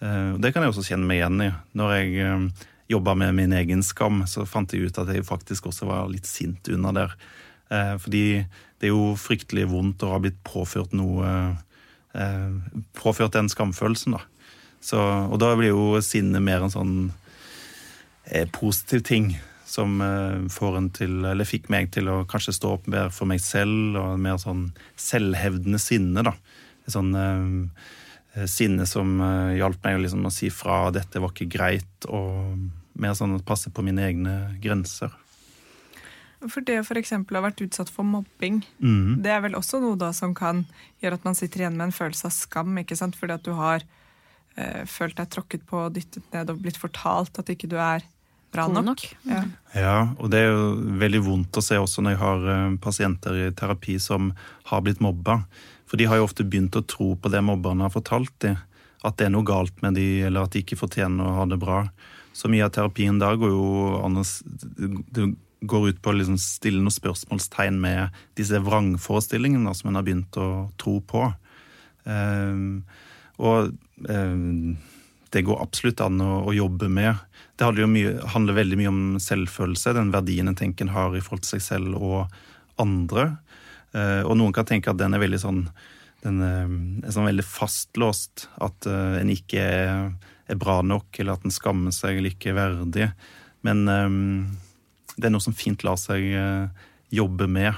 Eh, 0.00 0.32
det 0.40 0.52
kan 0.52 0.64
jeg 0.64 0.72
også 0.72 0.86
kjenne 0.90 1.08
meg 1.08 1.20
igjen 1.20 1.42
i. 1.46 1.50
Når 1.78 1.94
jeg 1.96 2.14
eh, 2.24 2.64
jobba 2.92 3.16
med 3.18 3.36
min 3.38 3.56
egen 3.56 3.82
skam, 3.86 4.24
så 4.28 4.46
fant 4.48 4.72
jeg 4.72 4.88
ut 4.88 5.00
at 5.02 5.12
jeg 5.12 5.26
faktisk 5.26 5.70
også 5.70 5.88
var 5.88 6.10
litt 6.12 6.28
sint 6.28 6.68
under 6.72 6.96
der. 6.96 7.16
Eh, 7.72 7.94
fordi 8.02 8.24
det 8.80 8.90
er 8.90 8.94
jo 8.94 9.14
fryktelig 9.20 9.68
vondt 9.72 10.04
å 10.04 10.12
ha 10.14 10.22
blitt 10.22 10.42
påført 10.46 10.96
noe 10.96 11.54
Påført 12.96 13.34
den 13.34 13.50
skamfølelsen, 13.52 14.14
da. 14.14 14.22
Så, 14.80 14.96
og 14.96 15.34
da 15.36 15.50
blir 15.52 15.74
jo 15.74 15.98
sinnet 16.00 16.40
mer 16.40 16.62
en 16.64 16.72
sånn 16.72 16.94
positiv 18.56 19.02
ting 19.04 19.26
som 19.68 19.98
får 20.48 20.78
en 20.78 20.88
til, 20.96 21.18
eller 21.28 21.44
fikk 21.44 21.68
meg 21.74 21.90
til 21.92 22.08
å 22.08 22.22
kanskje 22.24 22.54
stå 22.56 22.70
opp 22.78 22.88
mer 22.88 23.12
for 23.12 23.28
meg 23.28 23.44
selv, 23.44 23.98
og 24.00 24.16
mer 24.24 24.40
sånn 24.40 24.70
selvhevdende 24.96 25.82
sinne, 25.82 26.24
da. 26.24 26.32
Sånn 26.88 27.12
sinne 28.44 28.84
som 28.88 29.16
eh, 29.24 29.56
hjalp 29.56 29.80
meg 29.86 30.02
liksom, 30.04 30.26
å 30.28 30.32
si 30.34 30.50
fra 30.52 30.90
'dette 30.92 31.22
var 31.22 31.32
ikke 31.32 31.48
greit', 31.56 32.08
og 32.08 32.58
mer 33.00 33.14
sånn 33.16 33.38
å 33.38 33.44
passe 33.44 33.72
på 33.72 33.84
mine 33.84 34.04
egne 34.04 34.34
grenser. 34.60 35.12
For 36.44 36.60
det 36.60 36.82
for 36.84 37.00
eksempel 37.00 37.36
å 37.36 37.40
ha 37.40 37.48
vært 37.48 37.62
utsatt 37.64 37.90
for 37.92 38.04
mobbing, 38.04 38.60
mm. 38.78 39.22
det 39.24 39.32
er 39.32 39.40
vel 39.46 39.56
også 39.56 39.80
noe 39.80 39.96
da 39.98 40.12
som 40.16 40.34
kan 40.36 40.66
gjøre 41.02 41.18
at 41.18 41.24
man 41.24 41.38
sitter 41.38 41.64
igjen 41.64 41.78
med 41.78 41.88
en 41.88 41.96
følelse 41.96 42.28
av 42.28 42.34
skam, 42.36 42.76
ikke 42.82 42.98
sant? 42.98 43.16
Fordi 43.16 43.38
at 43.38 43.46
du 43.46 43.54
har 43.56 43.80
eh, 44.56 44.84
følt 44.84 45.16
deg 45.16 45.32
tråkket 45.32 45.64
på, 45.68 45.86
dyttet 45.94 46.28
ned 46.36 46.52
og 46.52 46.60
blitt 46.60 46.80
fortalt 46.80 47.40
at 47.40 47.52
ikke 47.52 47.70
du 47.72 47.78
er 47.80 48.04
bra 48.52 48.66
nok. 48.68 48.84
nok. 48.84 49.06
Ja. 49.28 49.42
Ja, 49.76 49.96
og 50.20 50.30
det 50.32 50.44
er 50.44 50.52
jo 50.52 50.68
veldig 51.00 51.22
vondt 51.24 51.56
å 51.58 51.64
se 51.64 51.80
også 51.80 52.04
når 52.04 52.14
jeg 52.14 52.22
har 52.22 52.46
eh, 52.52 52.76
pasienter 52.84 53.40
i 53.40 53.48
terapi 53.56 53.96
som 54.02 54.30
har 54.70 54.84
blitt 54.84 55.02
mobba. 55.04 55.40
For 55.86 56.00
de 56.00 56.08
har 56.10 56.18
jo 56.18 56.26
ofte 56.26 56.46
begynt 56.46 56.76
å 56.78 56.84
tro 56.86 57.14
på 57.14 57.30
det 57.32 57.42
mobberne 57.46 57.86
har 57.86 57.94
fortalt 57.94 58.34
dem. 58.42 58.58
At 59.06 59.18
det 59.20 59.28
er 59.28 59.34
noe 59.34 59.46
galt 59.46 59.82
med 59.84 59.94
de, 59.98 60.06
eller 60.26 60.46
at 60.46 60.54
de 60.54 60.64
ikke 60.64 60.78
fortjener 60.80 61.22
å 61.22 61.36
ha 61.40 61.48
det 61.48 61.60
bra. 61.62 61.84
Så 62.36 62.50
mye 62.52 62.66
av 62.66 62.74
terapien 62.74 63.20
der 63.20 63.38
går 63.40 63.52
jo 63.54 63.66
an 64.02 64.18
Det 64.20 65.28
går 65.66 65.88
ut 65.88 66.02
på 66.02 66.12
å 66.12 66.16
liksom 66.18 66.36
stille 66.40 66.82
noen 66.82 66.94
spørsmålstegn 66.94 67.78
med 67.80 68.16
disse 68.36 68.58
vrangforestillingene 68.60 69.72
som 69.74 69.90
en 69.90 69.98
har 70.00 70.04
begynt 70.06 70.36
å 70.40 70.68
tro 70.80 70.98
på. 71.00 71.30
Um, 72.04 72.84
og 73.42 73.72
um, 74.08 74.76
det 75.34 75.42
går 75.46 75.62
absolutt 75.62 76.02
an 76.04 76.20
å, 76.22 76.42
å 76.48 76.54
jobbe 76.54 76.90
med. 76.92 77.16
Det 77.56 77.88
mye, 77.88 78.18
handler 78.34 78.60
veldig 78.60 78.78
mye 78.82 78.92
om 78.92 79.00
selvfølelse, 79.22 79.96
den 79.96 80.12
verdien 80.14 80.48
en 80.50 80.58
tenker 80.58 80.86
en 80.86 80.94
har 80.94 81.16
i 81.16 81.22
forhold 81.24 81.46
til 81.46 81.56
seg 81.56 81.64
selv 81.64 81.96
og 81.96 82.36
andre. 82.80 83.36
Eh, 83.96 84.22
og 84.26 84.36
noen 84.38 84.54
kan 84.56 84.68
tenke 84.68 84.92
at 84.92 85.00
den 85.00 85.16
er 85.16 85.22
veldig 85.22 85.40
sånn 85.42 85.62
den 86.24 86.42
eh, 86.42 87.06
er 87.06 87.14
sånn 87.14 87.28
veldig 87.28 87.46
fastlåst. 87.46 88.48
At 88.62 88.88
eh, 88.90 89.18
en 89.20 89.32
ikke 89.32 89.62
er, 89.62 90.56
bra 90.58 90.78
nok, 90.86 91.10
eller 91.18 91.36
at 91.36 91.46
en 91.46 91.54
skammer 91.54 91.94
seg 91.94 92.20
eller 92.20 92.34
ikke 92.34 92.52
er 92.52 92.60
verdig. 92.60 93.08
Men 93.66 93.84
eh, 93.90 94.20
det 95.16 95.28
er 95.28 95.34
noe 95.34 95.44
som 95.44 95.56
fint 95.56 95.84
lar 95.86 95.98
seg 96.00 96.26
eh, 96.36 96.86
jobbe 97.14 97.48
med. 97.50 97.74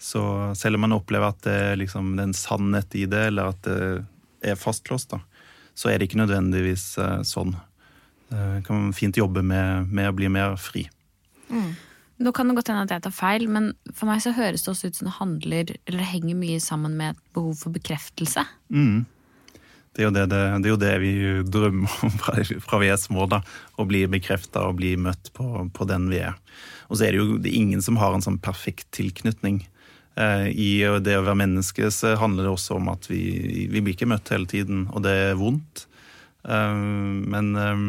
Så 0.00 0.20
selv 0.58 0.76
om 0.76 0.84
man 0.84 0.96
opplever 0.96 1.32
at 1.32 1.44
det, 1.46 1.60
liksom, 1.80 2.14
det 2.16 2.24
er 2.24 2.30
en 2.30 2.36
sannhet 2.36 2.98
i 2.98 3.06
det, 3.10 3.28
eller 3.30 3.54
at 3.54 3.62
det 3.64 3.78
er 4.44 4.58
fastlåst, 4.60 5.14
da, 5.14 5.22
så 5.74 5.88
er 5.88 5.98
det 5.98 6.10
ikke 6.10 6.20
nødvendigvis 6.20 6.90
eh, 7.00 7.22
sånn. 7.26 7.54
Eh, 8.34 8.58
kan 8.66 8.82
man 8.82 8.96
fint 8.96 9.16
jobbe 9.16 9.42
med, 9.46 9.88
med 9.88 10.10
å 10.10 10.16
bli 10.16 10.30
mer 10.32 10.58
fri. 10.60 10.86
Nå 12.22 12.30
kan 12.30 12.46
det 12.46 12.54
godt 12.54 12.70
hende 12.70 12.84
at 12.86 12.92
jeg 12.94 13.02
tar 13.08 13.14
feil, 13.14 13.48
men 13.50 13.72
for 13.90 14.06
meg 14.06 14.22
så 14.22 14.34
høres 14.36 14.62
det 14.62 14.70
også 14.70 14.90
ut 14.90 15.00
som 15.00 15.08
det 15.08 15.16
handler, 15.16 15.72
eller 15.90 16.12
henger 16.12 16.38
mye 16.38 16.60
sammen 16.62 16.94
med 16.98 17.16
et 17.16 17.24
behov 17.34 17.56
for 17.58 17.74
bekreftelse. 17.74 18.44
Mm. 18.70 19.02
Det 19.94 20.02
er, 20.02 20.10
det, 20.14 20.24
det, 20.30 20.38
det 20.62 20.68
er 20.68 20.72
jo 20.72 20.78
det 20.82 20.94
vi 21.02 21.12
drømmer 21.54 21.98
om 22.06 22.14
fra, 22.18 22.36
fra 22.62 22.80
vi 22.82 22.90
er 22.90 22.98
små. 22.98 23.26
da, 23.30 23.40
Å 23.78 23.86
bli 23.86 24.04
bekrefta 24.10 24.66
og 24.68 24.78
bli 24.80 24.94
møtt 24.98 25.30
på, 25.34 25.68
på 25.74 25.86
den 25.90 26.08
vi 26.10 26.22
er. 26.26 26.38
Og 26.90 26.98
så 26.98 27.06
er 27.06 27.14
det 27.14 27.22
jo 27.22 27.38
er 27.38 27.54
ingen 27.54 27.82
som 27.82 27.98
har 28.02 28.14
en 28.14 28.24
sånn 28.24 28.40
perfekt 28.42 28.88
tilknytning. 28.94 29.62
Eh, 30.18 30.48
I 30.50 30.70
det 31.02 31.18
å 31.18 31.24
være 31.26 31.38
menneske 31.38 31.90
så 31.94 32.14
handler 32.18 32.46
det 32.46 32.54
også 32.54 32.78
om 32.78 32.90
at 32.94 33.06
vi, 33.10 33.22
vi 33.70 33.82
blir 33.82 33.94
ikke 33.94 34.10
møtt 34.10 34.30
hele 34.34 34.50
tiden, 34.50 34.86
og 34.94 35.02
det 35.06 35.14
er 35.30 35.38
vondt. 35.38 35.86
Eh, 36.46 36.82
men 37.34 37.54
eh, 37.58 37.86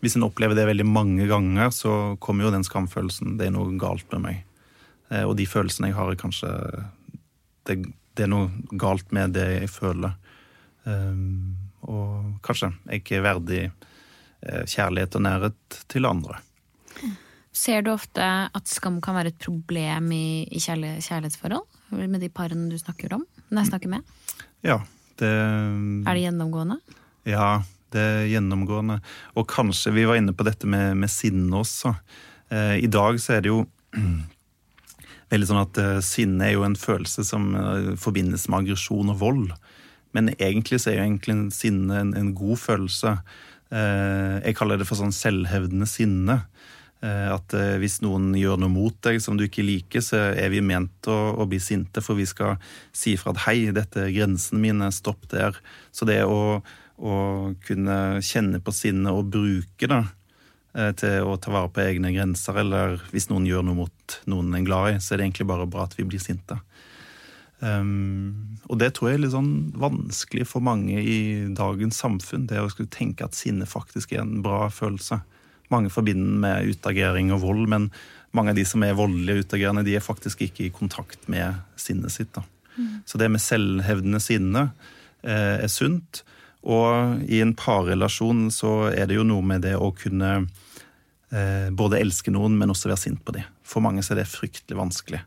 hvis 0.00 0.16
en 0.16 0.24
opplever 0.24 0.56
det 0.56 0.66
veldig 0.68 0.86
mange 0.88 1.26
ganger, 1.28 1.72
så 1.74 2.16
kommer 2.24 2.46
jo 2.46 2.54
den 2.54 2.64
skamfølelsen. 2.64 3.36
Det 3.38 3.48
er 3.48 3.54
noe 3.54 3.76
galt 3.80 4.08
med 4.14 4.24
meg. 4.24 4.42
Eh, 5.10 5.24
og 5.26 5.36
de 5.38 5.48
følelsene 5.48 5.90
jeg 5.90 5.98
har, 5.98 6.12
er 6.12 6.20
kanskje 6.20 6.52
det, 7.68 7.82
det 8.16 8.26
er 8.26 8.32
noe 8.32 8.78
galt 8.80 9.10
med 9.14 9.36
det 9.36 9.46
jeg 9.58 9.72
føler. 9.72 10.16
Um, 10.88 11.56
og 11.84 12.38
kanskje 12.44 12.70
jeg 12.88 13.02
ikke 13.02 13.18
er 13.18 13.26
verdig 13.26 13.60
eh, 13.66 14.64
kjærlighet 14.64 15.18
og 15.18 15.24
nærhet 15.26 15.82
til 15.92 16.08
andre. 16.08 16.40
Ser 17.52 17.82
du 17.84 17.90
ofte 17.92 18.24
at 18.24 18.70
skam 18.70 19.00
kan 19.04 19.16
være 19.18 19.34
et 19.34 19.42
problem 19.42 20.08
i, 20.14 20.46
i 20.48 20.62
kjærlighetsforhold? 20.62 21.66
Med 21.98 22.20
de 22.22 22.30
parene 22.32 22.70
du 22.70 22.78
snakker 22.78 23.16
om? 23.16 23.26
Når 23.50 23.64
jeg 23.64 23.70
snakker 23.72 23.92
med? 23.92 24.14
Ja, 24.64 24.78
det 25.20 25.30
Er 25.30 26.14
det 26.14 26.22
gjennomgående? 26.22 26.78
Ja, 27.28 27.60
det 27.94 28.02
er 28.02 28.28
gjennomgående. 28.32 29.00
Og 29.38 29.48
kanskje 29.50 29.94
vi 29.96 30.06
var 30.08 30.20
inne 30.20 30.34
på 30.36 30.46
dette 30.46 30.68
med, 30.70 30.96
med 31.00 31.12
sinne 31.12 31.62
også. 31.62 31.94
Eh, 32.50 32.76
I 32.84 32.90
dag 32.90 33.20
så 33.22 33.36
er 33.36 33.44
det 33.44 33.52
jo 33.52 33.64
veldig 35.32 35.50
sånn 35.50 35.62
at 35.62 35.80
eh, 35.82 35.98
sinne 36.04 36.48
er 36.48 36.56
jo 36.56 36.66
en 36.66 36.78
følelse 36.78 37.24
som 37.26 37.52
eh, 37.58 37.92
forbindes 38.00 38.48
med 38.48 38.64
aggresjon 38.64 39.12
og 39.14 39.20
vold. 39.22 39.54
Men 40.16 40.32
egentlig 40.38 40.80
så 40.82 40.92
er 40.92 41.00
jo 41.00 41.06
egentlig 41.06 41.36
en 41.36 41.48
sinne 41.54 42.00
en, 42.02 42.12
en 42.18 42.32
god 42.38 42.58
følelse. 42.58 43.16
Eh, 43.70 44.36
jeg 44.42 44.58
kaller 44.58 44.80
det 44.80 44.88
for 44.88 44.98
sånn 44.98 45.14
selvhevdende 45.14 45.86
sinne. 45.90 46.40
Eh, 47.00 47.28
At 47.32 47.54
eh, 47.56 47.78
hvis 47.80 48.00
noen 48.04 48.34
gjør 48.36 48.60
noe 48.60 48.72
mot 48.72 48.96
deg 49.06 49.20
som 49.24 49.38
du 49.38 49.46
ikke 49.46 49.64
liker, 49.64 50.04
så 50.04 50.20
er 50.36 50.52
vi 50.52 50.60
ment 50.64 51.08
å, 51.08 51.16
å 51.40 51.48
bli 51.48 51.60
sinte, 51.62 52.02
for 52.04 52.18
vi 52.18 52.28
skal 52.28 52.58
si 52.92 53.16
fra 53.20 53.32
at 53.32 53.44
hei, 53.46 53.70
dette 53.76 54.04
er 54.04 54.14
grensene 54.14 54.60
mine, 54.60 54.90
stopp 54.92 55.24
der. 55.32 55.56
Så 55.96 56.08
det 56.08 56.20
å, 56.28 56.60
å 57.00 57.14
kunne 57.64 57.98
kjenne 58.24 58.60
på 58.60 58.74
sinnet 58.76 59.16
og 59.16 59.32
bruke 59.32 59.88
det 59.88 60.02
eh, 60.76 60.92
til 61.00 61.30
å 61.30 61.38
ta 61.40 61.54
vare 61.56 61.72
på 61.72 61.86
egne 61.86 62.12
grenser, 62.12 62.60
eller 62.60 63.00
hvis 63.14 63.30
noen 63.32 63.48
gjør 63.48 63.64
noe 63.70 63.80
mot 63.86 64.20
noen 64.28 64.52
en 64.52 64.60
er 64.60 64.68
glad 64.68 64.92
i, 64.92 65.00
så 65.00 65.14
er 65.14 65.22
det 65.22 65.30
egentlig 65.30 65.48
bare 65.54 65.70
bra 65.70 65.88
at 65.88 65.96
vi 65.96 66.08
blir 66.08 66.20
sinte. 66.20 66.60
Um, 67.60 68.56
og 68.72 68.78
det 68.80 68.94
tror 68.96 69.10
jeg 69.10 69.18
er 69.18 69.22
litt 69.26 69.34
sånn 69.34 69.52
vanskelig 69.76 70.46
for 70.48 70.64
mange 70.64 70.96
i 70.96 71.18
dagens 71.52 71.98
samfunn. 72.00 72.46
Det 72.48 72.60
å 72.60 72.70
skulle 72.72 72.92
tenke 72.92 73.26
at 73.26 73.36
sinne 73.36 73.68
faktisk 73.68 74.14
er 74.14 74.22
en 74.22 74.40
bra 74.44 74.62
følelse. 74.72 75.20
Mange 75.70 75.90
forbinder 75.92 76.40
med 76.42 76.72
utagering 76.74 77.30
og 77.34 77.44
vold, 77.44 77.66
men 77.70 77.90
mange 78.36 78.52
av 78.52 78.58
de 78.58 78.64
som 78.66 78.82
er 78.86 78.96
voldelige 78.98 79.40
og 79.40 79.46
utagerende, 79.46 79.84
de 79.86 79.96
er 79.98 80.04
faktisk 80.04 80.42
ikke 80.46 80.66
i 80.66 80.74
kontakt 80.74 81.28
med 81.30 81.62
sinnet 81.78 82.14
sitt. 82.14 82.32
Da. 82.34 82.44
Så 83.06 83.18
det 83.18 83.30
med 83.30 83.42
selvhevdende 83.42 84.20
sinne 84.22 84.68
eh, 85.22 85.64
er 85.64 85.70
sunt. 85.70 86.22
Og 86.60 87.24
i 87.30 87.40
en 87.40 87.54
parrelasjon 87.56 88.48
så 88.54 88.90
er 88.92 89.08
det 89.08 89.16
jo 89.16 89.26
noe 89.26 89.44
med 89.46 89.64
det 89.64 89.74
å 89.80 89.90
kunne 89.96 90.32
eh, 91.32 91.68
både 91.72 92.00
elske 92.00 92.32
noen, 92.34 92.58
men 92.60 92.72
også 92.72 92.90
være 92.90 93.04
sint 93.06 93.24
på 93.24 93.34
dem. 93.38 93.48
For 93.64 93.82
mange 93.84 94.04
så 94.04 94.14
er 94.14 94.22
det 94.22 94.30
fryktelig 94.30 94.78
vanskelig. 94.78 95.22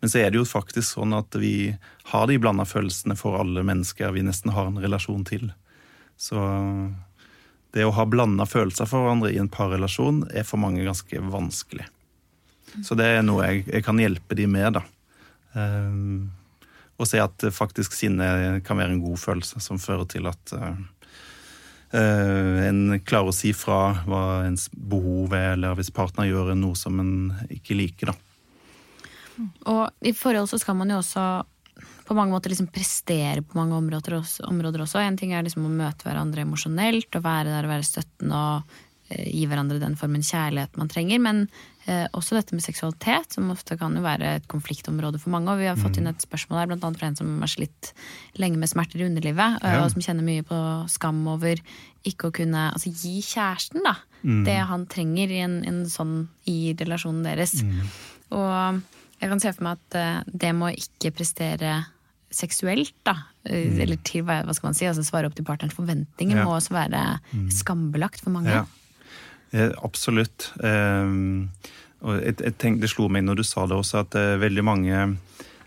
Men 0.00 0.12
så 0.12 0.22
er 0.22 0.32
det 0.32 0.40
jo 0.40 0.48
faktisk 0.48 0.96
sånn 0.96 1.12
at 1.12 1.36
vi 1.36 1.74
har 2.10 2.26
de 2.26 2.38
blanda 2.40 2.64
følelsene 2.64 3.18
for 3.20 3.36
alle 3.42 3.64
mennesker 3.66 4.14
vi 4.16 4.24
nesten 4.24 4.54
har 4.56 4.70
en 4.70 4.80
relasjon 4.80 5.26
til. 5.28 5.50
Så 6.20 6.40
det 7.74 7.86
å 7.86 7.94
ha 7.94 8.06
blanda 8.08 8.46
følelser 8.48 8.88
for 8.90 9.04
hverandre 9.04 9.30
i 9.32 9.38
en 9.40 9.50
parrelasjon 9.52 10.24
er 10.34 10.46
for 10.46 10.60
mange 10.62 10.84
ganske 10.86 11.22
vanskelig. 11.30 11.86
Så 12.86 12.96
det 12.98 13.06
er 13.06 13.24
noe 13.26 13.46
jeg, 13.46 13.64
jeg 13.70 13.84
kan 13.86 13.98
hjelpe 14.00 14.36
de 14.38 14.46
med, 14.50 14.78
da. 14.78 14.84
Um, 15.54 16.30
og 17.00 17.08
se 17.08 17.20
at 17.22 17.46
faktisk 17.54 17.94
sinne 17.96 18.60
kan 18.66 18.78
være 18.78 18.94
en 18.94 19.02
god 19.02 19.18
følelse 19.18 19.62
som 19.64 19.80
fører 19.80 20.06
til 20.10 20.28
at 20.30 20.52
uh, 20.54 20.74
uh, 21.96 22.56
en 22.66 22.98
klarer 23.06 23.32
å 23.32 23.34
si 23.34 23.54
fra 23.56 24.02
hva 24.04 24.24
ens 24.46 24.68
behov 24.70 25.34
er, 25.34 25.54
eller 25.54 25.78
hvis 25.78 25.92
partner 25.94 26.28
gjør 26.28 26.52
noe 26.58 26.78
som 26.78 27.00
en 27.02 27.14
ikke 27.50 27.78
liker, 27.78 28.12
da. 28.12 28.18
Og 29.72 29.86
i 30.04 30.12
forhold 30.12 30.50
så 30.50 30.58
skal 30.60 30.76
man 30.76 30.90
jo 30.92 31.00
også 31.00 31.24
på 32.10 32.18
mange 32.18 32.34
måter 32.34 32.50
liksom 32.50 32.66
prestere 32.74 33.44
på 33.46 33.54
mange 33.54 33.76
områder 33.78 34.16
også, 34.18 34.42
områder 34.50 34.82
også. 34.82 34.98
En 34.98 35.16
ting 35.20 35.30
er 35.30 35.44
liksom 35.46 35.68
å 35.68 35.70
møte 35.70 36.08
hverandre 36.08 36.42
emosjonelt 36.42 37.14
og 37.14 37.22
være 37.22 37.52
der 37.52 37.68
og 37.68 37.70
være 37.70 37.86
støttende 37.86 38.40
og 38.40 38.72
eh, 39.12 39.28
gi 39.30 39.44
hverandre 39.46 39.78
den 39.78 39.94
formen 40.00 40.24
kjærlighet 40.26 40.74
man 40.80 40.90
trenger. 40.90 41.22
Men 41.22 41.44
eh, 41.86 42.08
også 42.10 42.34
dette 42.34 42.58
med 42.58 42.66
seksualitet, 42.66 43.30
som 43.38 43.52
ofte 43.54 43.78
kan 43.78 43.94
jo 43.94 44.02
være 44.02 44.32
et 44.40 44.48
konfliktområde 44.50 45.22
for 45.22 45.30
mange. 45.36 45.54
Og 45.54 45.62
vi 45.62 45.68
har 45.70 45.78
fått 45.78 46.00
inn 46.02 46.10
et 46.10 46.26
spørsmål 46.26 46.64
der, 46.64 46.74
annet 46.80 46.98
fra 46.98 47.12
en 47.12 47.18
som 47.22 47.30
har 47.44 47.52
slitt 47.54 47.92
lenge 48.42 48.58
med 48.58 48.72
smerter 48.74 49.04
i 49.04 49.06
underlivet, 49.06 49.60
Ja. 49.62 49.78
og 49.84 49.94
som 49.94 50.02
kjenner 50.02 50.26
mye 50.26 50.42
på 50.50 50.58
skam 50.90 51.22
over 51.30 51.62
ikke 52.10 52.30
å 52.30 52.34
kunne 52.34 52.72
altså, 52.72 52.90
gi 52.90 53.20
kjæresten 53.22 53.86
da, 53.86 53.94
det 54.48 54.58
han 54.66 54.86
trenger 54.90 55.30
i 55.30 55.44
en, 55.46 55.60
en 55.68 55.84
sånn 55.86 56.24
i 56.50 56.74
relasjonen 56.74 57.22
deres. 57.22 57.60
Og 58.34 58.82
jeg 59.20 59.28
kan 59.30 59.40
se 59.42 59.52
for 59.52 59.66
meg 59.66 59.78
at 59.78 59.96
eh, 60.00 60.20
det 60.32 60.52
må 60.56 60.70
ikke 60.74 61.12
prestere 61.12 61.78
seksuelt, 62.30 62.94
da, 63.04 63.14
Mm. 63.44 63.80
eller 63.80 63.96
til 64.04 64.22
hva 64.22 64.42
skal 64.54 64.68
man 64.68 64.74
si, 64.74 64.84
altså 64.84 65.02
svare 65.02 65.26
opp 65.26 65.34
til 65.34 65.44
partnerens 65.44 65.72
forventninger, 65.74 66.36
Ja. 66.36 66.44
må 66.44 66.58
også 66.58 66.70
være 66.76 67.20
skambelagt 67.50 68.20
for 68.20 68.30
mange. 68.30 68.50
Ja, 68.52 68.64
eh, 69.52 69.72
absolutt. 69.82 70.50
Eh, 70.62 71.46
og 72.02 72.20
jeg, 72.22 72.36
jeg 72.40 72.58
tenkte, 72.58 72.80
det 72.82 72.90
slo 72.90 73.08
meg 73.08 73.24
når 73.24 73.36
du 73.36 73.42
sa 73.42 73.66
det 73.66 73.76
også, 73.76 74.00
at 74.04 74.14
eh, 74.14 74.36
veldig 74.40 74.64
mange 74.64 75.18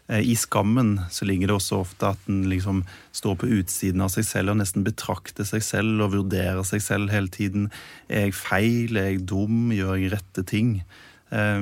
eh, 0.10 0.20
I 0.22 0.36
skammen 0.36 0.98
så 1.10 1.26
ligger 1.26 1.48
det 1.48 1.56
også 1.56 1.80
ofte 1.82 2.10
at 2.12 2.18
en 2.28 2.44
liksom 2.50 2.84
står 3.16 3.36
på 3.40 3.48
utsiden 3.60 4.02
av 4.02 4.10
seg 4.10 4.26
selv 4.28 4.50
og 4.52 4.58
nesten 4.58 4.84
betrakter 4.84 5.46
seg 5.48 5.64
selv 5.64 6.02
og 6.02 6.12
vurderer 6.12 6.64
seg 6.68 6.82
selv 6.82 7.10
hele 7.10 7.28
tiden. 7.30 7.70
Er 8.10 8.26
jeg 8.28 8.34
feil? 8.36 8.98
Er 8.98 9.12
jeg 9.14 9.26
dum? 9.26 9.72
Gjør 9.72 9.96
jeg 9.98 10.12
rette 10.14 10.46
ting? 10.46 10.84
Eh, 11.32 11.62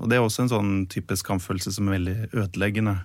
og 0.00 0.08
det 0.08 0.16
er 0.16 0.22
også 0.24 0.42
en 0.46 0.48
sånn 0.54 0.86
type 0.88 1.12
skamfølelse 1.18 1.72
som 1.74 1.88
er 1.88 1.98
veldig 1.98 2.30
ødeleggende. 2.32 3.00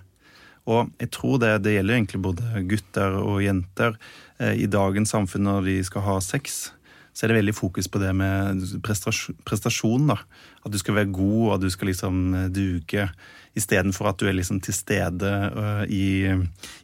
Og 0.70 0.90
jeg 1.02 1.10
tror 1.14 1.40
det, 1.42 1.54
det 1.64 1.76
gjelder 1.76 1.96
egentlig 1.96 2.22
både 2.24 2.64
gutter 2.70 3.16
og 3.20 3.40
jenter. 3.44 3.96
Eh, 4.38 4.62
I 4.64 4.68
dagens 4.70 5.12
samfunn 5.16 5.48
når 5.48 5.66
de 5.66 5.78
skal 5.88 6.06
ha 6.06 6.20
sex, 6.24 6.70
så 7.10 7.26
er 7.26 7.32
det 7.32 7.40
veldig 7.40 7.56
fokus 7.58 7.90
på 7.90 8.00
det 8.02 8.12
med 8.16 8.62
prestasjon. 8.86 10.06
da. 10.12 10.20
At 10.64 10.72
du 10.72 10.78
skal 10.78 11.00
være 11.00 11.12
god, 11.12 11.42
og 11.48 11.54
at 11.56 11.66
du 11.66 11.70
skal 11.72 11.90
liksom 11.90 12.22
duke. 12.54 12.54
duge. 12.60 13.10
Istedenfor 13.58 14.12
at 14.12 14.20
du 14.20 14.28
er 14.30 14.36
liksom 14.36 14.60
til 14.62 14.74
stede 14.76 15.30
eh, 15.50 15.84
i, 15.90 16.06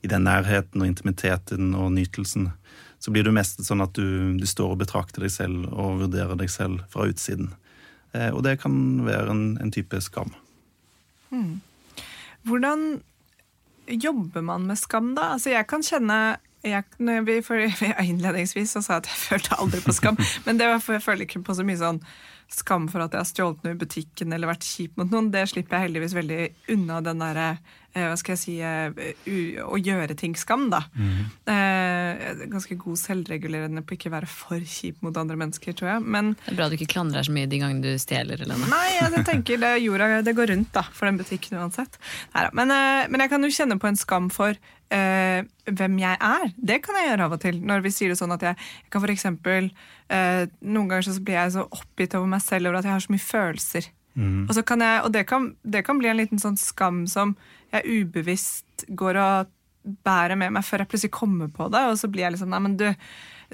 i 0.03 0.11
den 0.11 0.27
nærheten 0.27 0.83
og 0.83 0.89
intimiteten 0.89 1.75
og 1.79 1.93
nytelsen. 1.95 2.51
så 2.99 3.13
blir 3.13 3.23
du 3.23 3.31
mest 3.31 3.61
sånn 3.63 3.85
at 3.85 3.93
du, 3.95 4.35
du 4.35 4.47
står 4.49 4.73
og 4.73 4.81
betrakter 4.81 5.23
deg 5.23 5.31
selv 5.31 5.69
og 5.71 6.01
vurderer 6.01 6.35
deg 6.35 6.51
selv 6.51 6.83
fra 6.91 7.07
utsiden. 7.07 7.53
Eh, 8.17 8.33
og 8.33 8.43
det 8.43 8.57
kan 8.63 8.75
være 9.07 9.31
en, 9.31 9.45
en 9.63 9.71
type 9.71 10.01
skam. 10.03 10.33
Hvordan 12.47 13.03
jobber 13.89 14.45
man 14.45 14.67
med 14.69 14.79
skam, 14.81 15.15
da? 15.17 15.33
Altså, 15.37 15.53
jeg 15.55 15.67
kan 15.71 15.85
kjenne 15.87 16.21
jeg, 16.67 16.85
vi, 16.99 17.41
for, 17.47 17.61
Innledningsvis 18.03 18.77
så 18.77 18.83
sa 18.83 18.99
jeg 18.99 19.07
at 19.07 19.13
jeg 19.13 19.23
følte 19.31 19.61
aldri 19.61 19.83
på 19.85 19.95
skam, 19.97 20.19
men 20.47 20.61
det 20.61 20.71
var 20.71 20.83
for 20.83 20.99
jeg 20.99 21.07
føler 21.07 21.29
ikke 21.29 21.45
på 21.47 21.57
så 21.57 21.67
mye 21.67 21.81
sånn 21.81 22.03
skam 22.53 22.85
for 22.87 23.03
at 23.03 23.15
jeg 23.15 23.19
har 23.25 23.27
stjålet 23.27 23.65
noe 23.65 23.75
i 23.75 23.79
butikken 23.81 24.35
eller 24.35 24.47
vært 24.47 24.67
kjip 24.67 25.01
mot 25.01 25.11
noen. 25.11 25.33
Det 25.35 25.43
slipper 25.51 25.81
jeg 25.81 25.89
heldigvis 25.89 26.15
veldig 26.15 26.43
unna 26.77 27.01
den 27.03 27.25
derre 27.25 27.49
hva 27.97 28.17
skal 28.21 28.35
jeg 28.35 28.43
si 28.43 28.57
eh, 28.61 29.63
å 29.65 29.79
gjøre 29.81 30.17
ting-skam, 30.19 30.69
da. 30.73 30.83
Mm. 30.97 32.51
ganske 32.53 32.77
god 32.79 32.99
selvregulerende 33.01 33.83
på 33.87 33.97
ikke 33.97 34.13
være 34.13 34.29
for 34.31 34.61
kjip 34.61 35.01
mot 35.05 35.17
andre 35.17 35.39
mennesker, 35.41 35.77
tror 35.77 35.95
jeg. 35.95 36.05
Men 36.05 36.35
Det 36.45 36.55
er 36.55 36.59
bra 36.61 36.69
du 36.69 36.77
ikke 36.77 36.91
klandrer 36.93 37.21
deg 37.21 37.29
så 37.29 37.37
mye 37.37 37.51
de 37.51 37.61
gangene 37.63 37.85
du 37.85 38.01
stjeler. 38.03 38.43
eller 38.43 38.61
noe. 38.61 38.71
Nei, 38.71 38.87
jeg 38.99 39.27
tenker 39.29 39.61
det, 39.63 39.75
jorda 39.85 40.23
det 40.27 40.37
går 40.37 40.53
rundt 40.53 40.73
da, 40.77 40.85
for 40.93 41.09
den 41.09 41.21
butikken 41.21 41.59
uansett. 41.61 41.99
Men, 42.53 42.71
eh, 42.71 43.07
men 43.09 43.25
jeg 43.25 43.33
kan 43.33 43.45
jo 43.47 43.53
kjenne 43.53 43.79
på 43.81 43.91
en 43.91 44.01
skam 44.01 44.31
for 44.33 44.57
Uh, 44.87 45.43
hvem 45.67 45.97
jeg 45.99 46.15
er. 46.23 46.53
Det 46.55 46.77
kan 46.85 46.95
jeg 46.95 47.09
gjøre 47.09 47.25
av 47.27 47.33
og 47.35 47.41
til. 47.43 47.57
Når 47.59 47.81
vi 47.83 47.91
sier 47.91 48.13
det 48.13 48.19
sånn 48.21 48.31
at 48.37 48.45
jeg, 48.47 48.55
jeg 48.85 48.93
kan 48.95 49.03
for 49.03 49.11
eksempel 49.11 49.67
uh, 49.67 50.45
Noen 50.63 50.93
ganger 50.93 51.09
så 51.09 51.15
blir 51.19 51.41
jeg 51.41 51.55
så 51.57 51.65
oppgitt 51.75 52.15
over 52.15 52.31
meg 52.31 52.45
selv 52.45 52.71
over 52.71 52.79
at 52.79 52.87
jeg 52.87 52.95
har 52.95 53.03
så 53.03 53.11
mye 53.11 53.25
følelser. 53.25 53.89
Og, 54.49 54.55
så 54.57 54.65
kan 54.67 54.81
jeg, 54.81 55.03
og 55.05 55.13
det, 55.13 55.27
kan, 55.29 55.51
det 55.63 55.85
kan 55.87 56.01
bli 56.01 56.09
en 56.09 56.21
liten 56.21 56.41
sånn 56.43 56.57
skam 56.61 57.05
som 57.11 57.37
jeg 57.75 58.03
ubevisst 58.07 58.87
går 58.89 59.21
og 59.21 59.53
bærer 60.07 60.39
med 60.39 60.55
meg 60.57 60.67
før 60.67 60.83
jeg 60.83 60.91
plutselig 60.91 61.15
kommer 61.15 61.51
på 61.53 61.69
det. 61.73 61.83
Og 61.91 61.99
så 62.01 62.11
blir 62.11 62.27
jeg 62.27 62.37
liksom 62.37 62.53
Nei, 62.53 62.63
men 62.65 62.77
du 62.81 62.89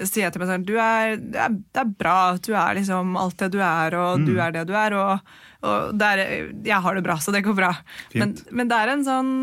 sier 0.01 0.23
jeg 0.25 0.33
til 0.33 0.41
meg 0.41 0.49
sånn 0.49 0.63
du 0.65 0.73
er, 0.81 1.17
det, 1.21 1.37
er, 1.37 1.53
det 1.53 1.81
er 1.83 1.95
bra 1.99 2.17
at 2.33 2.45
du 2.47 2.55
er 2.57 2.77
liksom 2.79 3.17
alt 3.19 3.37
det 3.43 3.51
du 3.53 3.59
er, 3.61 3.97
og 3.99 4.23
du 4.25 4.33
er 4.41 4.55
det 4.55 4.63
du 4.69 4.73
er. 4.77 4.95
Og, 4.97 5.35
og 5.67 5.91
det 5.99 6.07
er, 6.09 6.23
jeg 6.65 6.79
har 6.85 6.97
det 6.97 7.03
bra, 7.05 7.17
så 7.21 7.33
det 7.35 7.43
går 7.45 7.57
bra. 7.59 7.73
Men, 8.17 8.33
men 8.49 8.71
det 8.71 8.79
er 8.79 8.93
en 8.93 9.05
sånn 9.07 9.35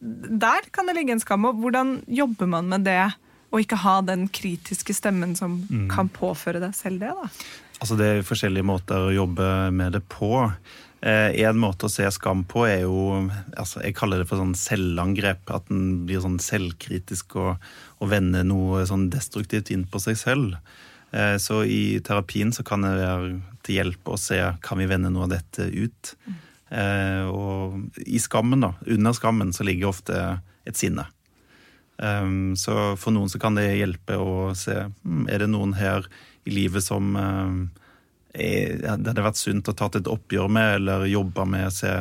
Der 0.00 0.64
kan 0.74 0.88
det 0.88 0.96
ligge 0.96 1.14
en 1.14 1.20
skam. 1.22 1.44
Og 1.50 1.60
hvordan 1.62 2.00
jobber 2.10 2.48
man 2.54 2.72
med 2.72 2.88
det? 2.88 3.02
Og 3.52 3.60
ikke 3.60 3.82
ha 3.82 3.98
den 4.00 4.24
kritiske 4.32 4.94
stemmen 4.96 5.36
som 5.36 5.58
kan 5.92 6.08
påføre 6.08 6.62
deg 6.62 6.72
selv 6.74 7.02
det, 7.04 7.12
da. 7.12 7.28
Altså 7.82 7.98
Det 7.98 8.08
er 8.08 8.26
forskjellige 8.26 8.66
måter 8.66 9.08
å 9.08 9.14
jobbe 9.14 9.48
med 9.74 9.96
det 9.96 10.04
på. 10.12 10.36
Én 11.02 11.48
en 11.48 11.58
måte 11.58 11.88
å 11.88 11.90
se 11.90 12.06
skam 12.14 12.44
på 12.46 12.62
er 12.68 12.84
jo 12.84 13.24
altså 13.58 13.80
Jeg 13.82 13.96
kaller 13.98 14.22
det 14.22 14.28
for 14.30 14.38
sånn 14.38 14.54
selvangrep. 14.54 15.50
At 15.50 15.66
en 15.74 16.04
blir 16.06 16.22
sånn 16.22 16.38
selvkritisk 16.38 17.34
og, 17.42 17.64
og 17.98 18.12
vender 18.12 18.46
noe 18.46 18.84
sånn 18.86 19.08
destruktivt 19.10 19.72
inn 19.74 19.82
på 19.90 19.98
seg 20.04 20.20
selv. 20.20 20.54
Eh, 21.12 21.36
så 21.42 21.64
i 21.66 21.98
terapien 22.04 22.52
så 22.54 22.64
kan 22.66 22.86
det 22.86 22.94
være 22.96 23.34
til 23.66 23.80
hjelp 23.80 24.14
å 24.14 24.20
se 24.20 24.38
kan 24.64 24.80
vi 24.80 24.88
vende 24.90 25.10
noe 25.12 25.26
av 25.26 25.34
dette 25.34 25.68
ut. 25.68 26.14
Eh, 26.72 27.26
og 27.28 27.98
i 28.06 28.20
skammen, 28.22 28.64
da, 28.64 28.72
under 28.86 29.16
skammen, 29.16 29.52
så 29.52 29.66
ligger 29.68 29.90
ofte 29.90 30.22
et 30.68 30.78
sinne. 30.78 31.04
Um, 31.98 32.56
så 32.56 32.96
for 32.98 33.14
noen 33.14 33.30
så 33.30 33.38
kan 33.38 33.56
det 33.58 33.68
hjelpe 33.76 34.16
å 34.18 34.52
se 34.58 34.74
hmm, 34.88 35.26
er 35.30 35.44
det 35.44 35.50
noen 35.52 35.74
her 35.76 36.06
i 36.48 36.54
livet 36.54 36.82
som 36.82 37.12
um, 37.14 37.58
er, 38.32 38.80
det 38.80 39.12
hadde 39.12 39.26
vært 39.26 39.38
sunt 39.38 39.68
å 39.70 39.76
tatt 39.76 40.00
et 40.00 40.10
oppgjør 40.10 40.50
med 40.50 40.78
eller 40.80 41.06
jobba 41.10 41.46
med. 41.46 41.68
Se, 41.76 41.92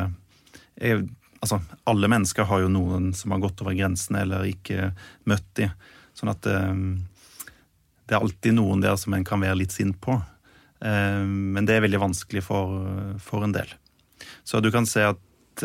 er, 0.81 1.03
altså, 1.43 1.61
alle 1.91 2.09
mennesker 2.11 2.47
har 2.49 2.63
jo 2.63 2.71
noen 2.71 3.11
som 3.17 3.35
har 3.35 3.43
gått 3.43 3.61
over 3.63 3.77
grensene 3.77 4.23
eller 4.25 4.47
ikke 4.49 4.93
møtt 5.29 5.49
de. 5.59 5.69
Sånn 6.17 6.33
at 6.33 6.47
um, 6.49 6.85
det 8.07 8.17
er 8.17 8.23
alltid 8.23 8.57
noen 8.57 8.83
der 8.83 8.97
som 8.99 9.13
en 9.15 9.27
kan 9.27 9.43
være 9.43 9.59
litt 9.61 9.75
sint 9.75 9.99
på. 10.03 10.17
Men 10.81 11.67
det 11.69 11.75
er 11.77 11.83
veldig 11.85 11.99
vanskelig 12.01 12.41
for, 12.41 12.71
for 13.21 13.45
en 13.45 13.53
del. 13.53 13.69
Så 14.43 14.59
du 14.65 14.71
kan 14.73 14.87
se 14.89 15.03
at 15.05 15.61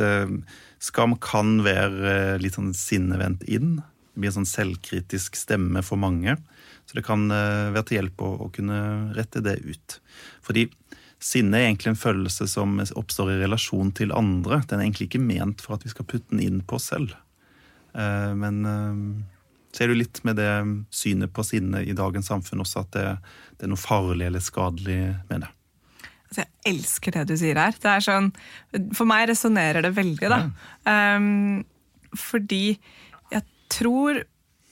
skam 0.83 1.17
kan 1.23 1.61
være 1.65 2.13
eh, 2.13 2.39
litt 2.43 2.57
sånn 2.57 2.75
sinnevendt 2.77 3.47
inn. 3.49 3.79
Blir 4.17 4.33
en 4.33 4.41
sånn 4.41 4.49
selvkritisk 4.49 5.37
stemme 5.39 5.83
for 5.85 6.01
mange. 6.01 6.35
Så 6.89 6.99
det 6.99 7.05
kan 7.07 7.29
eh, 7.31 7.71
være 7.75 7.87
til 7.89 8.01
hjelp 8.01 8.25
å, 8.25 8.33
å 8.47 8.51
kunne 8.55 8.81
rette 9.17 9.43
det 9.45 9.59
ut. 9.67 9.99
Fordi 10.47 10.67
sinne 11.23 11.59
er 11.59 11.69
egentlig 11.69 11.95
en 11.95 12.01
følelse 12.01 12.49
som 12.51 12.77
oppstår 12.81 13.35
i 13.35 13.39
relasjon 13.43 13.93
til 13.97 14.15
andre. 14.17 14.63
Den 14.69 14.81
er 14.81 14.89
egentlig 14.89 15.11
ikke 15.11 15.23
ment 15.23 15.65
for 15.65 15.77
at 15.77 15.87
vi 15.87 15.93
skal 15.93 16.09
putte 16.09 16.33
den 16.35 16.45
inn 16.45 16.61
på 16.65 16.79
oss 16.81 16.91
selv. 16.93 17.15
Eh, 17.97 18.33
Men 18.39 18.63
eh, 18.65 19.03
du 19.77 19.85
er 19.85 19.99
litt 19.99 20.23
med 20.25 20.39
det 20.41 20.51
synet 20.95 21.33
på 21.37 21.45
sinne 21.45 21.83
i 21.85 21.93
dagens 21.97 22.31
samfunn 22.33 22.63
også, 22.65 22.87
at 22.87 22.97
det, 22.97 23.07
det 23.59 23.67
er 23.67 23.73
noe 23.75 23.81
farlig 23.81 24.31
eller 24.31 24.45
skadelig 24.45 25.01
med 25.29 25.45
det. 25.45 25.51
Altså, 26.27 26.43
jeg 26.43 26.73
elsker 26.73 27.15
det 27.15 27.25
du 27.29 27.37
sier 27.39 27.61
her. 27.61 27.77
Det 27.83 27.91
er 27.93 28.05
sånn, 28.05 28.31
for 28.97 29.09
meg 29.09 29.29
resonnerer 29.31 29.85
det 29.85 29.93
veldig, 29.95 30.31
da. 30.33 30.41
Um, 30.89 31.61
fordi 32.17 32.79
tror 33.77 34.23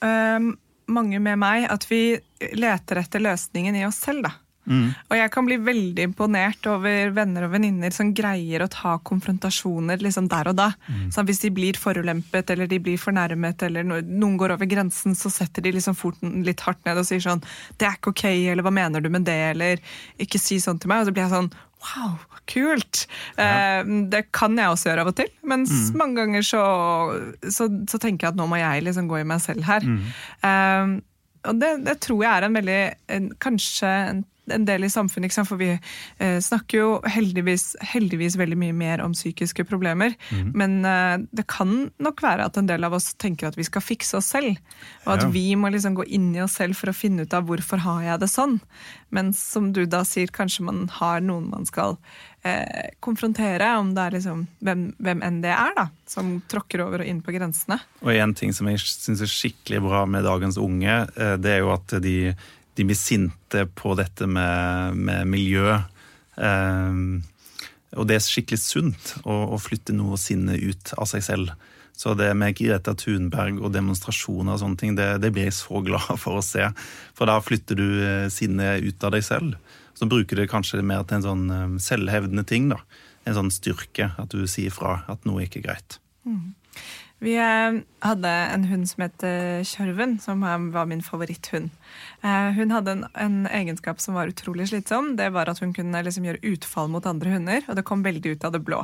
um, 0.04 0.54
mange 0.86 1.20
med 1.22 1.40
meg 1.40 1.68
at 1.72 1.86
vi 1.90 2.16
leter 2.56 3.00
etter 3.00 3.22
løsningen 3.24 3.76
i 3.76 3.86
oss 3.88 4.02
selv, 4.04 4.26
da. 4.28 4.34
Og 5.10 5.16
jeg 5.18 5.30
kan 5.32 5.44
bli 5.44 5.58
veldig 5.60 6.06
imponert 6.08 6.66
over 6.72 7.10
venner 7.12 7.44
og 7.44 7.52
venninner 7.52 7.92
som 7.92 8.14
greier 8.16 8.64
å 8.64 8.70
ta 8.72 8.94
konfrontasjoner 9.04 10.00
liksom 10.00 10.28
der 10.32 10.48
og 10.48 10.56
da. 10.56 10.70
Så 11.12 11.24
hvis 11.28 11.42
de 11.44 11.50
blir 11.52 11.76
forulempet 11.80 12.54
eller 12.54 12.70
de 12.70 12.78
blir 12.80 13.00
fornærmet 13.00 13.66
eller 13.68 13.84
noen 13.84 14.38
går 14.40 14.56
over 14.56 14.70
grensen, 14.70 15.16
så 15.18 15.32
setter 15.32 15.64
de 15.64 15.74
liksom 15.76 15.98
foten 15.98 16.40
litt 16.46 16.64
hardt 16.64 16.80
ned 16.88 17.00
og 17.00 17.04
sier 17.08 17.20
sånn 17.20 17.44
'Det 17.76 17.86
er 17.86 17.96
ikke 17.98 18.14
ok', 18.14 18.24
eller 18.52 18.62
'Hva 18.62 18.72
mener 18.72 19.00
du 19.00 19.10
med 19.10 19.24
det', 19.24 19.50
eller 19.52 19.76
'Ikke 20.18 20.40
si 20.40 20.56
sånn 20.56 20.80
til 20.80 20.88
meg'. 20.88 21.00
Og 21.00 21.06
så 21.06 21.12
blir 21.12 21.28
jeg 21.28 21.36
sånn 21.36 21.52
Wow, 21.84 22.18
kult! 22.50 23.04
Eh, 23.36 23.80
det 24.10 24.26
kan 24.34 24.56
jeg 24.58 24.72
også 24.72 24.88
gjøre 24.90 25.04
av 25.04 25.10
og 25.12 25.16
til. 25.18 25.32
Mens 25.44 25.72
mange 25.98 26.22
ganger 26.22 26.46
så, 26.46 26.62
så, 27.44 27.68
så 27.90 28.00
tenker 28.00 28.26
jeg 28.28 28.34
at 28.34 28.38
nå 28.40 28.46
må 28.48 28.60
jeg 28.60 28.86
liksom 28.86 29.10
gå 29.10 29.20
i 29.20 29.26
meg 29.28 29.42
selv 29.44 29.66
her. 29.68 29.84
Eh, 30.48 30.94
og 31.44 31.58
det, 31.60 31.74
det 31.84 31.98
tror 32.00 32.22
jeg 32.24 32.30
er 32.32 32.46
en 32.46 32.56
veldig 32.56 32.78
en, 33.12 33.26
Kanskje 33.42 33.90
en, 33.90 34.22
en 34.52 34.64
del 34.68 34.84
i 34.84 34.90
samfunnet, 34.92 35.30
ikke 35.30 35.38
sant? 35.38 35.48
for 35.48 35.56
vi 35.60 35.70
eh, 35.74 36.38
snakker 36.44 36.78
jo 36.80 36.88
heldigvis, 37.08 37.76
heldigvis 37.94 38.36
veldig 38.36 38.58
mye 38.60 38.74
mer 38.76 39.00
om 39.04 39.14
psykiske 39.16 39.64
problemer. 39.68 40.14
Men 40.54 40.84
eh, 40.84 41.16
det 41.32 41.46
kan 41.48 41.90
nok 42.02 42.20
være 42.24 42.44
at 42.50 42.58
en 42.60 42.68
del 42.68 42.84
av 42.84 42.92
oss 42.98 43.12
tenker 43.14 43.48
at 43.48 43.56
vi 43.56 43.64
skal 43.64 43.84
fikse 43.84 44.18
oss 44.20 44.32
selv. 44.34 44.58
Og 45.06 45.14
at 45.16 45.22
Ja. 45.24 45.30
vi 45.32 45.54
må 45.56 45.70
liksom 45.72 45.94
gå 45.96 46.04
inn 46.08 46.34
i 46.36 46.42
oss 46.44 46.58
selv 46.60 46.76
for 46.76 46.90
å 46.92 46.96
finne 46.96 47.22
ut 47.24 47.34
av 47.34 47.46
hvorfor 47.48 47.80
har 47.86 48.02
jeg 48.02 48.20
det 48.20 48.28
sånn. 48.32 48.58
Men 49.14 49.32
som 49.32 49.72
du 49.72 49.84
da 49.86 50.02
sier, 50.04 50.26
kanskje 50.34 50.64
man 50.66 50.88
har 51.00 51.20
noen 51.24 51.48
man 51.50 51.64
skal 51.68 51.96
eh, 52.44 52.90
konfrontere, 53.00 53.68
om 53.78 53.92
det 53.94 54.02
er 54.02 54.16
liksom 54.18 54.46
hvem, 54.64 54.82
hvem 54.98 55.22
enn 55.24 55.40
det 55.44 55.52
er, 55.54 55.72
da, 55.76 55.86
som 56.10 56.34
tråkker 56.50 56.82
over 56.84 57.04
og 57.04 57.08
inn 57.08 57.22
på 57.24 57.32
grensene. 57.36 57.78
Og 58.02 58.12
en 58.12 58.34
ting 58.36 58.52
som 58.52 58.68
jeg 58.68 58.82
syns 58.82 59.22
er 59.24 59.30
skikkelig 59.30 59.80
bra 59.86 60.04
med 60.10 60.26
dagens 60.26 60.58
unge, 60.60 60.98
eh, 61.16 61.36
det 61.40 61.56
er 61.56 61.62
jo 61.64 61.72
at 61.76 61.96
de, 62.04 62.34
de 62.74 62.86
blir 62.86 62.98
sinte 62.98 63.66
på 63.78 63.94
dette 63.98 64.26
med, 64.26 64.98
med 64.98 65.30
miljø. 65.30 65.78
Eh, 66.36 66.98
og 67.94 68.08
det 68.10 68.18
er 68.18 68.24
skikkelig 68.24 68.60
sunt 68.62 69.14
å, 69.22 69.54
å 69.54 69.60
flytte 69.62 69.94
noe 69.94 70.18
sinne 70.20 70.56
ut 70.58 70.94
av 70.98 71.08
seg 71.10 71.24
selv. 71.26 71.54
Så 71.94 72.16
det 72.18 72.32
med 72.34 72.56
Greta 72.58 72.94
Thunberg 72.98 73.60
og 73.62 73.70
demonstrasjoner 73.74 74.56
og 74.56 74.60
sånne 74.64 74.80
ting, 74.80 74.96
det, 74.98 75.06
det 75.22 75.30
blir 75.34 75.46
jeg 75.46 75.58
så 75.60 75.78
glad 75.86 76.18
for 76.24 76.40
å 76.40 76.44
se. 76.44 76.66
For 77.14 77.30
da 77.30 77.38
flytter 77.44 77.78
du 77.78 77.86
eh, 78.02 78.28
sinnet 78.34 78.82
ut 78.82 79.06
av 79.06 79.14
deg 79.14 79.26
selv. 79.26 79.54
Så 79.94 80.10
bruker 80.10 80.34
du 80.34 80.42
det 80.42 80.50
kanskje 80.50 80.82
mer 80.82 81.06
til 81.06 81.20
en 81.20 81.28
sånn 81.28 81.44
eh, 81.54 81.76
selvhevdende 81.82 82.46
ting. 82.50 82.66
da. 82.72 82.80
En 83.24 83.38
sånn 83.38 83.54
styrke, 83.54 84.10
at 84.18 84.34
du 84.34 84.42
sier 84.50 84.74
fra 84.74 84.98
at 85.10 85.22
noe 85.28 85.46
ikke 85.46 85.62
er 85.62 85.68
greit. 85.70 86.00
Vi 87.24 87.34
eh, 87.40 87.80
hadde 88.04 88.28
en 88.28 88.66
hund 88.68 88.88
som 88.90 89.04
het 89.06 89.24
eh, 89.24 89.64
Kjørven, 89.64 90.18
som 90.20 90.42
eh, 90.44 90.68
var 90.74 90.88
min 90.90 91.02
favoritthund. 91.04 91.72
Hun 92.24 92.72
hadde 92.72 92.92
en, 92.92 93.02
en 93.20 93.34
egenskap 93.52 94.00
som 94.00 94.16
var 94.16 94.30
utrolig 94.32 94.70
slitsom. 94.70 95.14
Det 95.18 95.30
var 95.32 95.48
at 95.48 95.60
hun 95.60 95.74
kunne 95.76 96.00
liksom 96.04 96.24
gjøre 96.24 96.40
utfall 96.54 96.88
mot 96.92 97.04
andre 97.08 97.34
hunder, 97.34 97.66
og 97.68 97.76
det 97.76 97.84
kom 97.84 98.04
veldig 98.04 98.32
ut 98.34 98.46
av 98.48 98.54
det 98.54 98.62
blå. 98.64 98.80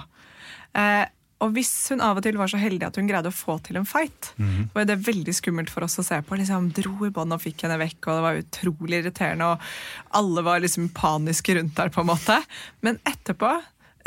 Og 1.40 1.54
hvis 1.56 1.72
hun 1.88 2.02
av 2.04 2.20
og 2.20 2.26
til 2.26 2.36
var 2.36 2.52
så 2.52 2.60
heldig 2.60 2.84
at 2.90 2.98
hun 3.00 3.08
greide 3.08 3.32
å 3.32 3.34
få 3.34 3.56
til 3.64 3.80
en 3.80 3.88
fight, 3.88 4.34
var 4.74 4.84
det 4.88 4.98
veldig 5.06 5.32
skummelt 5.32 5.72
for 5.72 5.86
oss 5.86 5.96
å 6.02 6.04
se 6.04 6.20
på. 6.20 6.36
Liksom, 6.36 6.68
dro 6.76 7.08
i 7.08 7.12
bånd 7.16 7.32
og 7.32 7.40
fikk 7.40 7.64
henne 7.64 7.80
vekk, 7.80 7.98
og 8.04 8.12
det 8.12 8.26
var 8.26 8.42
utrolig 8.42 9.00
irriterende. 9.00 9.54
Og 9.54 10.20
alle 10.20 10.44
var 10.44 10.60
liksom 10.60 10.90
paniske 10.96 11.56
rundt 11.56 11.78
der, 11.80 11.92
på 11.96 12.04
en 12.04 12.12
måte. 12.12 12.36
Men 12.84 13.00
etterpå 13.08 13.56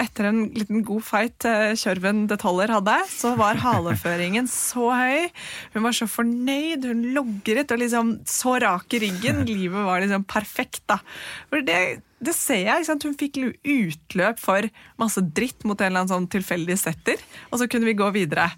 etter 0.01 0.29
en 0.29 0.41
liten 0.55 0.81
god 0.85 1.03
fight 1.05 1.45
eh, 1.49 1.73
Kjørven 1.79 2.23
detaljer 2.31 2.73
hadde, 2.75 2.95
så 3.11 3.33
var 3.39 3.61
haleføringen 3.61 4.47
så 4.51 4.89
høy. 4.93 5.27
Hun 5.75 5.85
var 5.87 5.97
så 5.97 6.07
fornøyd, 6.09 6.87
hun 6.89 7.03
logret 7.15 7.73
og 7.73 7.81
liksom 7.83 8.15
så 8.29 8.57
rak 8.63 8.97
i 8.97 9.03
ryggen. 9.05 9.43
Livet 9.49 9.85
var 9.87 10.03
liksom 10.03 10.25
perfekt, 10.29 10.83
da. 10.89 10.99
For 11.51 11.65
det, 11.65 11.79
det 12.25 12.35
ser 12.37 12.63
jeg. 12.67 12.87
Hun 13.03 13.17
fikk 13.19 13.39
utløp 13.63 14.39
for 14.41 14.67
masse 15.01 15.21
dritt 15.35 15.63
mot 15.67 15.79
en 15.81 15.89
eller 15.91 16.03
annen 16.03 16.13
sånn 16.13 16.29
tilfeldig 16.31 16.77
setter, 16.79 17.21
og 17.51 17.59
så 17.61 17.67
kunne 17.71 17.89
vi 17.89 17.97
gå 17.99 18.09
videre. 18.15 18.49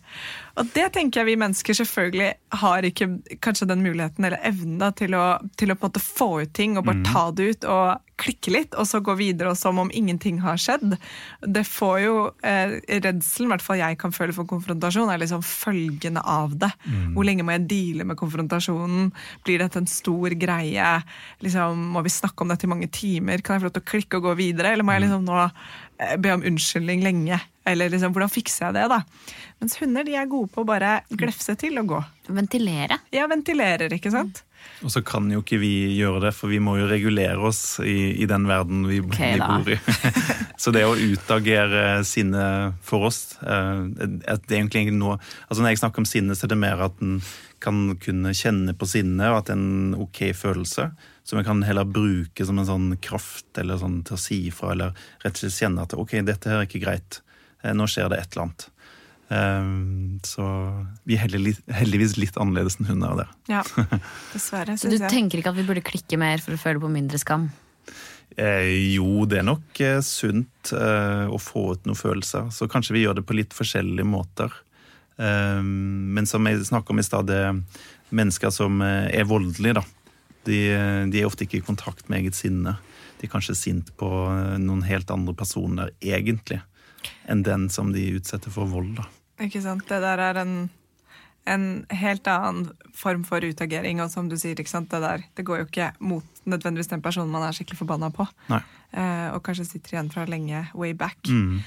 Og 0.56 0.69
det 0.71 0.88
tenker 0.95 1.21
jeg 1.21 1.34
vi 1.34 1.39
mennesker 1.41 1.75
selvfølgelig 1.75 2.30
har 2.62 2.86
ikke 2.88 3.10
kanskje 3.43 3.67
den 3.67 3.84
muligheten 3.84 4.23
eller 4.23 4.39
evnen 4.47 4.78
da, 4.80 4.91
til, 4.95 5.15
å, 5.17 5.25
til 5.60 5.73
å 5.73 5.75
på 5.75 5.84
en 5.84 5.91
måte 5.91 6.04
få 6.04 6.30
ut 6.45 6.54
ting 6.56 6.78
og 6.80 6.86
bare 6.88 6.95
Mm. 6.95 7.08
ta 7.12 7.25
det 7.36 7.45
ut 7.51 7.65
og 7.67 8.01
klikke 8.15 8.51
litt, 8.54 8.75
og 8.80 8.86
så 8.88 9.01
gå 9.04 9.12
videre 9.19 9.49
og 9.51 9.58
som 9.60 9.75
om 9.82 9.89
ingenting 9.91 10.38
har 10.39 10.56
skjedd. 10.56 10.93
Det 11.43 11.65
får 11.67 11.97
jo 12.06 12.13
eh, 12.47 12.78
Redselen, 13.04 13.49
i 13.49 13.51
hvert 13.51 13.65
fall 13.65 13.82
jeg 13.82 13.97
kan 13.99 14.13
føle 14.15 14.32
for 14.32 14.47
konfrontasjon, 14.47 15.12
er 15.12 15.19
liksom 15.19 15.43
følgende 15.43 16.23
av 16.23 16.56
det. 16.62 16.69
Mm. 16.88 17.10
Hvor 17.17 17.28
lenge 17.28 17.43
må 17.43 17.51
jeg 17.58 17.65
deale 17.67 18.08
med 18.08 18.15
konfrontasjonen? 18.21 19.10
Blir 19.43 19.60
dette 19.60 19.82
en 19.84 19.89
stor 19.91 20.32
greie? 20.39 20.93
Liksom, 21.43 21.84
må 21.97 22.06
vi 22.08 22.13
snakke 22.15 22.45
om 22.45 22.54
dette 22.54 22.63
i 22.63 22.71
mange 22.71 22.88
timer? 22.95 23.43
Kan 23.43 23.55
jeg 23.56 23.63
få 23.63 23.70
lov 23.70 23.76
til 23.78 23.86
å 23.86 23.89
klikke 23.91 24.20
og 24.20 24.30
gå 24.30 24.38
videre? 24.39 24.74
Eller 24.74 24.88
må 24.88 24.96
jeg 24.96 25.06
liksom 25.06 25.28
nå 25.28 25.41
eh, 25.44 26.15
be 26.22 26.34
om 26.36 26.46
unnskyldning 26.52 27.06
lenge? 27.06 27.39
Eller 27.65 27.89
liksom, 27.89 28.13
hvordan 28.13 28.32
fikser 28.32 28.68
jeg 28.68 28.78
det, 28.78 28.88
da? 28.91 29.02
Mens 29.63 29.78
hunder 29.82 30.06
de 30.06 30.18
er 30.20 30.28
gode 30.30 30.52
på 30.54 30.62
å 30.62 30.68
bare 30.68 31.00
glefse 31.10 31.56
til 31.58 31.80
og 31.82 31.96
gå. 31.96 32.02
Ventilere. 32.36 33.00
Ja, 33.15 33.26
ventilerer, 33.32 33.94
ikke 33.96 34.13
sant? 34.13 34.44
Og 34.84 34.91
så 34.94 35.02
kan 35.06 35.30
jo 35.32 35.41
ikke 35.41 35.60
vi 35.62 35.72
gjøre 35.96 36.26
det, 36.28 36.34
for 36.36 36.52
vi 36.52 36.60
må 36.63 36.76
jo 36.80 36.89
regulere 36.89 37.39
oss 37.48 37.80
i, 37.86 38.15
i 38.22 38.28
den 38.30 38.46
verden 38.50 38.86
vi, 38.89 39.00
okay, 39.02 39.38
vi 39.38 39.46
bor 39.46 39.72
i. 39.72 39.78
så 40.62 40.74
det 40.76 40.84
å 40.86 40.98
utagere 40.98 42.04
sinne 42.08 42.46
for 42.86 43.08
oss 43.10 43.38
eh, 43.41 43.82
at 44.30 44.46
det 44.46 44.58
er 44.58 44.62
egentlig 44.62 44.88
noe, 44.96 45.18
altså 45.48 45.63
Når 45.63 45.74
jeg 45.74 45.82
snakker 45.84 46.04
om 46.04 46.10
sinne, 46.10 46.38
så 46.38 46.46
er 46.48 46.54
det 46.54 46.62
mer 46.62 46.86
at 46.89 47.02
en 47.06 47.20
kan 47.63 47.96
kunne 48.02 48.34
kjenne 48.38 48.74
på 48.78 48.88
sinnet, 48.89 49.28
og 49.32 49.38
at 49.39 49.48
det 49.50 49.56
er 49.56 49.62
en 49.62 49.96
ok 50.06 50.20
følelse. 50.38 50.89
Som 51.26 51.39
jeg 51.39 51.48
kan 51.48 51.63
heller 51.65 51.88
bruke 51.89 52.46
som 52.46 52.60
en 52.62 52.68
sånn 52.70 52.91
kraft 53.02 53.58
eller 53.58 53.80
sånn 53.82 54.04
til 54.06 54.13
å 54.18 54.22
si 54.22 54.38
ifra, 54.52 54.74
eller 54.76 54.94
rett 55.24 55.34
og 55.34 55.41
slett 55.41 55.58
kjenne 55.63 55.82
at 55.88 55.96
ok, 55.98 56.20
dette 56.28 56.52
her 56.52 56.62
er 56.62 56.68
ikke 56.70 56.84
greit. 56.84 57.22
Eh, 57.63 57.74
Nå 57.74 57.88
skjer 57.89 58.10
det 58.13 58.20
et 58.22 58.36
eller 58.36 58.46
annet. 58.48 58.68
Eh, 59.34 59.72
Så 60.30 60.46
vi 61.10 61.15
er 61.18 61.26
heldigvis, 61.26 62.18
litt 62.22 62.38
annerledes 62.38 62.78
enn 62.80 62.91
hunder 62.91 63.24
der. 63.24 63.32
Ja, 63.50 63.63
dessverre, 64.36 64.78
Så 64.78 64.89
du 64.91 64.98
jeg. 65.00 65.10
tenker 65.10 65.41
ikke 65.41 65.50
at 65.56 65.58
vi 65.58 65.65
burde 65.68 65.82
klikke 65.86 66.20
mer 66.22 66.38
for 66.44 66.54
å 66.54 66.62
føle 66.62 66.80
på 66.84 66.91
mindre 66.94 67.18
skam? 67.22 67.50
Eh, 68.38 68.94
jo, 68.98 69.24
det 69.30 69.39
er 69.39 69.46
nok 69.48 69.80
eh, 69.86 70.00
sunt 70.04 70.72
eh, 70.76 71.26
å 71.32 71.38
få 71.39 71.72
ut 71.74 71.86
noen 71.88 71.98
følelser. 71.98 72.50
Så 72.52 72.68
kanskje 72.70 72.96
vi 72.98 73.04
gjør 73.06 73.20
det 73.22 73.26
på 73.30 73.38
litt 73.38 73.54
forskjellige 73.56 74.06
måter. 74.10 74.52
Eh, 75.17 75.62
men 75.63 76.28
som 76.30 76.47
jeg 76.47 76.65
snakka 76.67 76.93
om 76.93 77.01
i 77.01 77.06
stad, 77.06 77.30
er 77.30 77.60
mennesker 78.15 78.49
som 78.54 78.82
eh, 78.82 79.10
er 79.15 79.28
voldelige, 79.30 79.80
da. 79.80 79.84
De, 80.45 80.60
eh, 80.73 81.01
de 81.10 81.21
er 81.21 81.28
ofte 81.30 81.45
ikke 81.45 81.62
i 81.62 81.65
kontakt 81.65 82.10
med 82.10 82.23
eget 82.23 82.38
sinne. 82.38 82.78
De 83.19 83.28
er 83.28 83.32
kanskje 83.32 83.58
sint 83.58 83.91
på 83.99 84.10
eh, 84.30 84.56
noen 84.62 84.86
helt 84.88 85.12
andre 85.13 85.36
personer, 85.38 85.93
egentlig, 86.01 86.62
enn 87.30 87.45
den 87.45 87.69
som 87.73 87.93
de 87.95 88.08
utsetter 88.17 88.54
for 88.54 88.69
vold, 88.69 88.95
da. 88.99 89.10
Ikke 89.45 89.63
sant? 89.63 89.84
Det 89.89 89.99
der 90.04 90.21
er 90.21 90.39
en, 90.39 90.54
en 91.51 91.67
helt 91.91 92.28
annen 92.32 92.69
form 92.95 93.25
for 93.28 93.43
utagering. 93.43 93.99
Og 94.04 94.13
som 94.13 94.30
du 94.32 94.38
sier, 94.39 94.56
ikke 94.56 94.71
sant? 94.71 94.91
Det, 94.93 95.01
der, 95.04 95.25
det 95.36 95.47
går 95.47 95.63
jo 95.63 95.67
ikke 95.67 95.91
mot 95.99 96.45
nødvendigvis 96.45 96.93
den 96.93 97.04
personen 97.04 97.34
man 97.34 97.43
er 97.43 97.58
skikkelig 97.58 97.82
forbanna 97.82 98.12
på. 98.15 98.23
Nei. 98.47 98.62
Og 99.36 99.41
kanskje 99.43 99.65
sitter 99.67 99.97
igjen 99.97 100.12
fra 100.13 100.23
lenge 100.30 100.62
way 100.78 100.93
back. 100.95 101.17
Mm. 101.28 101.58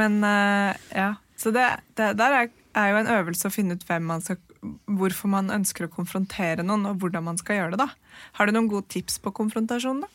Men 0.00 0.16
ja, 0.24 1.10
så 1.40 1.52
det, 1.54 1.66
det 1.96 2.12
der 2.20 2.36
er, 2.36 2.50
er 2.76 2.90
jo 2.92 3.00
en 3.00 3.12
øvelse 3.16 3.48
å 3.48 3.54
finne 3.54 3.78
ut 3.78 3.84
man 4.04 4.20
skal, 4.20 4.36
hvorfor 4.84 5.30
man 5.32 5.52
ønsker 5.54 5.86
å 5.86 5.92
konfrontere 5.92 6.66
noen, 6.66 6.84
og 6.90 7.00
hvordan 7.00 7.24
man 7.30 7.40
skal 7.40 7.56
gjøre 7.56 7.76
det. 7.76 7.86
da. 7.86 8.18
Har 8.36 8.46
du 8.46 8.52
noen 8.52 8.68
gode 8.68 8.90
tips 8.92 9.18
på 9.24 9.32
konfrontasjon? 9.32 10.04
da? 10.04 10.10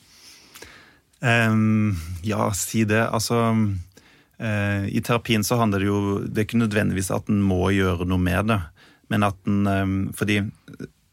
Um, 1.25 1.95
ja, 2.21 2.51
si 2.53 2.83
det. 2.85 3.01
Altså 3.07 3.39
uh, 3.49 4.83
I 4.85 5.01
terapien 5.01 5.45
så 5.47 5.57
handler 5.57 5.81
det 5.81 5.87
jo 5.87 6.01
Det 6.27 6.41
er 6.41 6.45
ikke 6.45 6.59
nødvendigvis 6.59 7.09
at 7.15 7.31
en 7.31 7.39
må 7.41 7.71
gjøre 7.73 8.05
noe 8.05 8.21
med 8.21 8.51
det, 8.51 8.59
men 9.09 9.25
at 9.25 9.39
en 9.49 9.65
um, 9.65 9.95
Fordi 10.13 10.41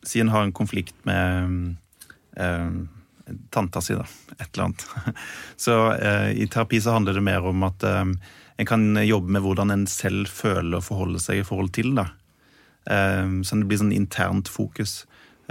si 0.04 0.20
en 0.20 0.32
har 0.34 0.42
en 0.44 0.52
konflikt 0.52 0.96
med 1.06 1.76
um, 2.36 2.88
tanta 3.54 3.80
si, 3.80 3.94
da. 3.94 4.04
Et 4.36 4.48
eller 4.50 4.64
annet. 4.66 4.86
Så 5.64 5.78
uh, 5.94 6.30
i 6.34 6.48
terapi 6.50 6.82
så 6.82 6.98
handler 6.98 7.16
det 7.16 7.24
mer 7.24 7.46
om 7.48 7.62
at 7.70 7.86
en 8.62 8.68
kan 8.68 8.86
jobbe 9.02 9.34
med 9.34 9.44
hvordan 9.44 9.74
en 9.74 9.86
selv 9.90 10.30
føler 10.30 10.78
og 10.78 10.86
forholder 10.86 11.22
seg 11.22 11.42
i 11.42 11.46
forhold 11.46 11.72
til 11.76 11.92
det. 11.98 12.08
Eh, 12.90 13.34
så 13.42 13.58
det 13.58 13.68
blir 13.68 13.82
sånn 13.82 13.94
internt 13.96 14.50
fokus. 14.52 15.02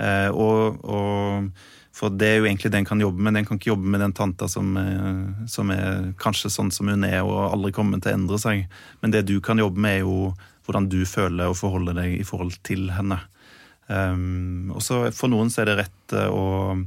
Eh, 0.02 0.30
og, 0.32 0.82
og 0.82 1.52
for 1.92 2.14
det 2.16 2.28
er 2.28 2.38
jo 2.40 2.48
egentlig 2.48 2.72
det 2.72 2.80
en 2.82 2.88
kan 2.88 3.04
jobbe 3.04 3.20
med. 3.22 3.36
Den 3.36 3.48
kan 3.48 3.60
ikke 3.60 3.74
jobbe 3.74 3.92
med 3.92 4.02
den 4.02 4.16
tanta 4.16 4.48
som, 4.50 4.72
eh, 4.80 5.48
som 5.52 5.72
er 5.76 6.14
kanskje 6.22 6.54
sånn 6.54 6.72
som 6.72 6.88
hun 6.88 7.04
er 7.08 7.20
og 7.26 7.52
aldri 7.52 7.74
kommer 7.76 8.00
til 8.00 8.14
å 8.14 8.20
endre 8.22 8.40
seg. 8.42 8.64
Men 9.04 9.14
det 9.14 9.26
du 9.28 9.36
kan 9.44 9.60
jobbe 9.60 9.82
med, 9.82 10.00
er 10.00 10.06
jo 10.06 10.32
hvordan 10.66 10.88
du 10.92 11.02
føler 11.10 11.52
og 11.52 11.60
forholder 11.60 11.98
deg 12.00 12.16
i 12.22 12.28
forhold 12.28 12.56
til 12.68 12.90
henne. 12.96 13.20
Um, 13.92 14.72
og 14.72 14.80
så 14.86 15.02
For 15.12 15.28
noen 15.28 15.50
så 15.52 15.64
er 15.64 15.72
det 15.72 15.80
rett 15.82 16.14
eh, 16.16 16.30
å 16.32 16.78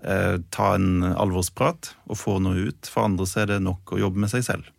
eh, 0.00 0.36
ta 0.54 0.68
en 0.76 1.02
alvorsprat 1.10 1.90
og 2.06 2.16
få 2.16 2.38
noe 2.40 2.70
ut. 2.70 2.88
For 2.88 3.04
andre 3.04 3.26
så 3.28 3.42
er 3.42 3.50
det 3.52 3.64
nok 3.66 3.92
å 3.92 4.00
jobbe 4.00 4.24
med 4.24 4.32
seg 4.32 4.46
selv. 4.46 4.70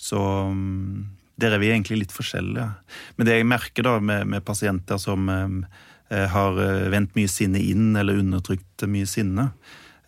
Så 0.00 0.20
um, 0.48 1.10
der 1.40 1.54
er 1.54 1.62
vi 1.62 1.70
egentlig 1.72 2.02
litt 2.02 2.14
forskjellige. 2.14 2.68
Men 3.16 3.28
det 3.28 3.38
jeg 3.38 3.48
merker 3.48 3.86
da 3.86 3.98
med, 4.00 4.26
med 4.32 4.44
pasienter 4.46 5.00
som 5.00 5.28
um, 5.28 5.60
eh, 6.08 6.26
har 6.32 6.58
eh, 6.60 6.88
vendt 6.92 7.16
mye 7.18 7.30
sinne 7.30 7.60
inn 7.60 7.94
eller 7.96 8.20
undertrykt 8.20 8.84
mye 8.88 9.08
sinne, 9.08 9.50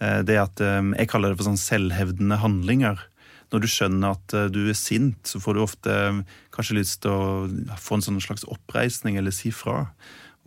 eh, 0.00 0.20
det 0.26 0.36
er 0.36 0.44
at 0.46 0.64
eh, 0.64 0.80
jeg 0.98 1.12
kaller 1.12 1.32
det 1.32 1.40
for 1.40 1.50
sånn 1.50 1.60
selvhevdende 1.60 2.40
handlinger. 2.42 3.04
Når 3.52 3.64
du 3.64 3.68
skjønner 3.68 4.16
at 4.16 4.36
eh, 4.36 4.48
du 4.52 4.64
er 4.64 4.78
sint, 4.78 5.20
så 5.28 5.40
får 5.42 5.56
du 5.56 5.62
ofte 5.64 6.00
kanskje 6.56 6.78
lyst 6.80 7.02
til 7.04 7.12
å 7.12 7.78
få 7.80 7.98
en 7.98 8.06
sånn 8.08 8.20
slags 8.24 8.48
oppreisning 8.48 9.20
eller 9.20 9.34
si 9.34 9.52
fra. 9.54 9.86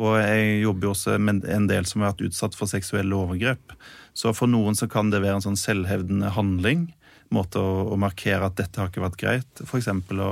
Og 0.01 0.17
jeg 0.19 0.62
jobber 0.65 0.89
jo 0.89 0.93
også 0.95 1.19
med 1.21 1.45
en 1.47 1.69
del 1.69 1.86
som 1.88 2.01
har 2.01 2.13
vært 2.13 2.25
utsatt 2.27 2.58
for 2.58 2.69
seksuelle 2.69 3.15
overgrep. 3.15 3.77
Så 4.17 4.34
for 4.36 4.51
noen 4.51 4.75
så 4.75 4.89
kan 4.91 5.12
det 5.13 5.21
være 5.23 5.39
en 5.39 5.45
sånn 5.45 5.60
selvhevdende 5.60 6.34
handling. 6.36 6.89
Måte 7.34 7.62
å, 7.62 7.88
å 7.94 7.96
markere 8.00 8.46
at 8.48 8.58
dette 8.60 8.82
har 8.82 8.92
ikke 8.92 9.04
vært 9.04 9.20
greit. 9.22 9.64
F.eks. 9.66 9.90
Å, 9.90 10.32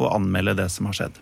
å 0.00 0.12
anmelde 0.14 0.56
det 0.62 0.70
som 0.72 0.88
har 0.88 0.96
skjedd. 0.96 1.20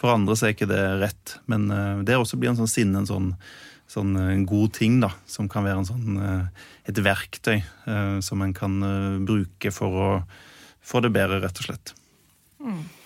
For 0.00 0.12
andre 0.12 0.36
så 0.36 0.48
er 0.48 0.56
ikke 0.56 0.68
det 0.70 0.82
rett. 1.00 1.36
Men 1.50 1.68
eh, 1.72 2.02
det 2.06 2.18
også 2.20 2.38
blir 2.40 2.52
en 2.52 2.60
sånn 2.60 2.70
sinne 2.70 3.02
en 3.02 3.08
sånn, 3.08 3.30
sånn 3.90 4.16
eh, 4.20 4.32
en 4.34 4.44
god 4.48 4.74
ting, 4.76 4.98
da. 5.04 5.12
Som 5.30 5.48
kan 5.52 5.66
være 5.66 5.86
sånn, 5.88 6.20
eh, 6.20 6.66
et 6.92 7.00
verktøy 7.02 7.58
som 8.22 8.42
en 8.44 8.52
kan 8.54 8.76
bruke 9.26 9.72
for 9.74 9.96
å 9.98 10.08
få 10.86 11.00
det 11.02 11.10
bedre, 11.14 11.40
rett 11.42 11.58
og 11.58 11.66
slett. 11.66 11.92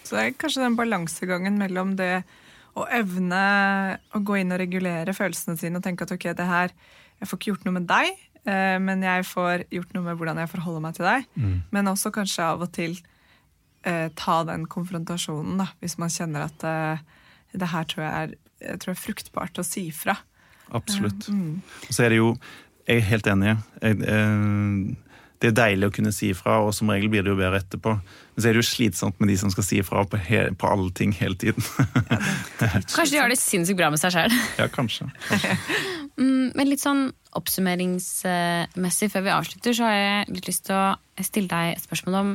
Så 0.05 0.17
det 0.17 0.23
er 0.23 0.35
kanskje 0.37 0.67
den 0.67 0.77
balansegangen 0.77 1.57
mellom 1.57 1.95
det 1.97 2.23
å 2.77 2.85
evne 2.93 3.41
å 4.15 4.21
gå 4.21 4.37
inn 4.41 4.53
og 4.53 4.61
regulere 4.61 5.15
følelsene 5.17 5.57
sine 5.61 5.81
og 5.81 5.87
tenke 5.87 6.07
at 6.07 6.13
ok, 6.15 6.29
det 6.37 6.47
her, 6.49 6.75
jeg 7.21 7.31
får 7.31 7.41
ikke 7.41 7.51
gjort 7.53 7.67
noe 7.67 7.77
med 7.79 7.89
deg, 7.89 8.21
men 8.45 9.03
jeg 9.05 9.25
får 9.29 9.67
gjort 9.69 9.91
noe 9.93 10.07
med 10.07 10.17
hvordan 10.17 10.39
jeg 10.41 10.49
forholder 10.49 10.83
meg 10.85 10.95
til 10.97 11.05
deg. 11.05 11.27
Men 11.77 11.91
også 11.91 12.13
kanskje 12.15 12.47
av 12.47 12.63
og 12.65 12.71
til 12.73 12.95
eh, 13.87 14.09
ta 14.17 14.41
den 14.49 14.67
konfrontasjonen, 14.71 15.61
da, 15.61 15.71
hvis 15.83 15.99
man 16.01 16.13
kjenner 16.13 16.47
at 16.49 16.65
eh, 16.67 17.05
det 17.53 17.71
her 17.73 17.87
tror 17.91 18.05
jeg, 18.05 18.13
er, 18.25 18.35
jeg 18.71 18.83
tror 18.83 18.95
er 18.95 19.03
fruktbart 19.05 19.61
å 19.61 19.67
si 19.67 19.89
fra. 19.95 20.17
Absolutt. 20.77 21.29
Mm. 21.33 21.61
Og 21.89 21.95
så 21.95 22.07
er 22.07 22.15
det 22.15 22.21
jo 22.21 22.35
Jeg 22.87 23.03
er 23.03 23.07
helt 23.07 23.27
enig. 23.31 23.53
Jeg, 23.83 23.97
eh, 24.03 25.10
det 25.41 25.49
er 25.49 25.57
deilig 25.57 25.89
å 25.89 25.93
kunne 25.95 26.13
si 26.13 26.35
ifra, 26.35 26.59
og 26.61 26.75
som 26.77 26.91
regel 26.93 27.09
blir 27.13 27.25
det 27.25 27.33
jo 27.33 27.39
bedre 27.39 27.63
etterpå. 27.63 27.95
Men 27.97 28.43
så 28.43 28.51
er 28.51 28.57
det 28.57 28.61
jo 28.61 28.69
slitsomt 28.69 29.23
med 29.23 29.31
de 29.33 29.39
som 29.41 29.53
skal 29.53 29.65
si 29.65 29.79
ifra 29.81 30.03
på, 30.05 30.19
på 30.21 30.69
alle 30.69 30.91
ting 30.97 31.15
hele 31.17 31.39
tiden. 31.41 31.65
Kanskje 32.61 33.15
de 33.15 33.23
har 33.23 33.33
det 33.33 33.39
sinnssykt 33.41 33.79
bra 33.81 33.89
med 33.93 34.03
seg 34.03 34.13
sjøl. 34.13 34.37
ja, 34.61 34.69
kanskje. 34.75 35.09
kanskje. 35.31 35.57
men 36.59 36.69
litt 36.69 36.85
sånn 36.85 37.07
oppsummeringsmessig 37.41 39.09
før 39.15 39.25
vi 39.25 39.33
avslutter, 39.33 39.77
så 39.77 39.89
har 39.89 39.97
jeg 39.97 40.37
litt 40.37 40.51
lyst 40.51 40.67
til 40.69 40.77
å 40.77 41.25
stille 41.25 41.49
deg 41.49 41.73
et 41.73 41.85
spørsmål 41.87 42.19
om 42.21 42.35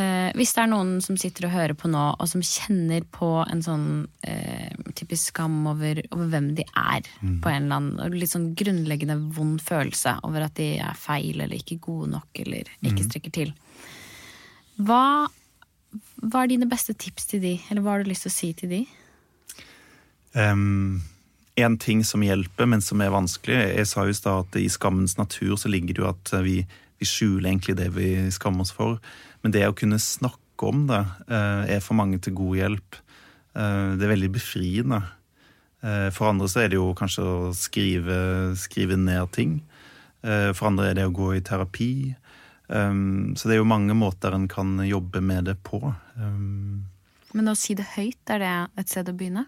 eh, 0.00 0.30
Hvis 0.38 0.54
det 0.56 0.64
er 0.64 0.72
noen 0.72 0.96
som 1.04 1.20
sitter 1.20 1.50
og 1.50 1.56
hører 1.58 1.76
på 1.76 1.90
nå, 1.92 2.06
og 2.16 2.32
som 2.32 2.40
kjenner 2.40 3.04
på 3.12 3.34
en 3.44 3.60
sånn 3.66 3.88
eh, 4.24 4.72
typisk 5.00 5.32
skam 5.32 5.58
over, 5.70 6.02
over 6.14 6.30
hvem 6.32 6.52
de 6.58 6.64
er, 6.68 7.08
på 7.42 7.50
en 7.50 7.66
eller 7.66 7.80
annen 7.80 8.16
litt 8.20 8.32
sånn 8.32 8.50
grunnleggende 8.58 9.18
vond 9.36 9.60
følelse 9.64 10.18
over 10.28 10.46
at 10.46 10.56
de 10.60 10.72
er 10.78 10.98
feil 10.98 11.40
eller 11.40 11.58
ikke 11.58 11.80
gode 11.82 12.12
nok 12.14 12.42
eller 12.44 12.70
ikke 12.86 13.06
strekker 13.08 13.34
til. 13.40 13.52
Hva, 14.80 15.28
hva 16.22 16.42
er 16.42 16.52
dine 16.52 16.68
beste 16.70 16.94
tips 16.96 17.32
til 17.32 17.44
de, 17.44 17.54
eller 17.68 17.84
hva 17.84 17.96
har 17.96 18.04
du 18.04 18.12
lyst 18.12 18.28
til 18.28 18.32
å 18.32 18.36
si 18.36 18.52
til 18.56 18.72
de? 18.72 18.82
Um, 20.32 21.00
en 21.58 21.76
ting 21.78 22.04
som 22.06 22.22
hjelper, 22.22 22.68
men 22.70 22.82
som 22.84 23.00
er 23.02 23.10
vanskelig 23.10 23.56
Jeg 23.56 23.88
sa 23.90 24.04
jo 24.06 24.12
i 24.14 24.16
stad 24.16 24.46
at 24.46 24.58
i 24.60 24.68
skammens 24.70 25.16
natur 25.18 25.56
så 25.58 25.70
ligger 25.72 25.96
det 25.96 26.02
jo 26.04 26.10
at 26.10 26.32
vi, 26.46 26.60
vi 27.00 27.08
skjuler 27.08 27.50
egentlig 27.50 27.76
det 27.80 27.90
vi 27.96 28.12
skammer 28.32 28.66
oss 28.66 28.74
for. 28.74 29.00
Men 29.42 29.54
det 29.56 29.66
å 29.66 29.76
kunne 29.76 29.98
snakke 30.00 30.68
om 30.68 30.86
det 30.88 31.00
eh, 31.28 31.76
er 31.76 31.84
for 31.84 31.98
mange 31.98 32.20
til 32.22 32.36
god 32.38 32.58
hjelp. 32.60 33.00
Eh, 33.56 33.96
det 33.98 34.06
er 34.06 34.14
veldig 34.14 34.30
befriende. 34.34 35.00
Eh, 35.82 36.08
for 36.14 36.30
andre 36.30 36.48
så 36.50 36.64
er 36.64 36.72
det 36.72 36.78
jo 36.78 36.90
kanskje 36.96 37.24
å 37.24 37.36
skrive, 37.56 38.18
skrive 38.60 38.98
ned 39.00 39.32
ting. 39.36 39.60
Eh, 40.22 40.50
For 40.52 40.68
andre 40.68 40.90
er 40.90 40.98
det 40.98 41.06
å 41.08 41.14
gå 41.16 41.32
i 41.36 41.44
terapi. 41.44 42.14
Um, 42.68 43.34
Så 43.34 43.48
det 43.48 43.56
er 43.56 43.62
jo 43.64 43.66
mange 43.66 43.96
måter 43.98 44.34
en 44.34 44.46
kan 44.46 44.76
jobbe 44.78 45.20
med 45.20 45.44
det 45.44 45.56
på. 45.64 45.80
Um, 46.14 46.86
Men 47.32 47.48
å 47.50 47.56
si 47.56 47.74
det 47.74 47.86
høyt, 47.96 48.20
er 48.30 48.38
det 48.38 48.52
et 48.78 48.88
sted 48.88 49.08
å 49.08 49.16
begynne? 49.16 49.46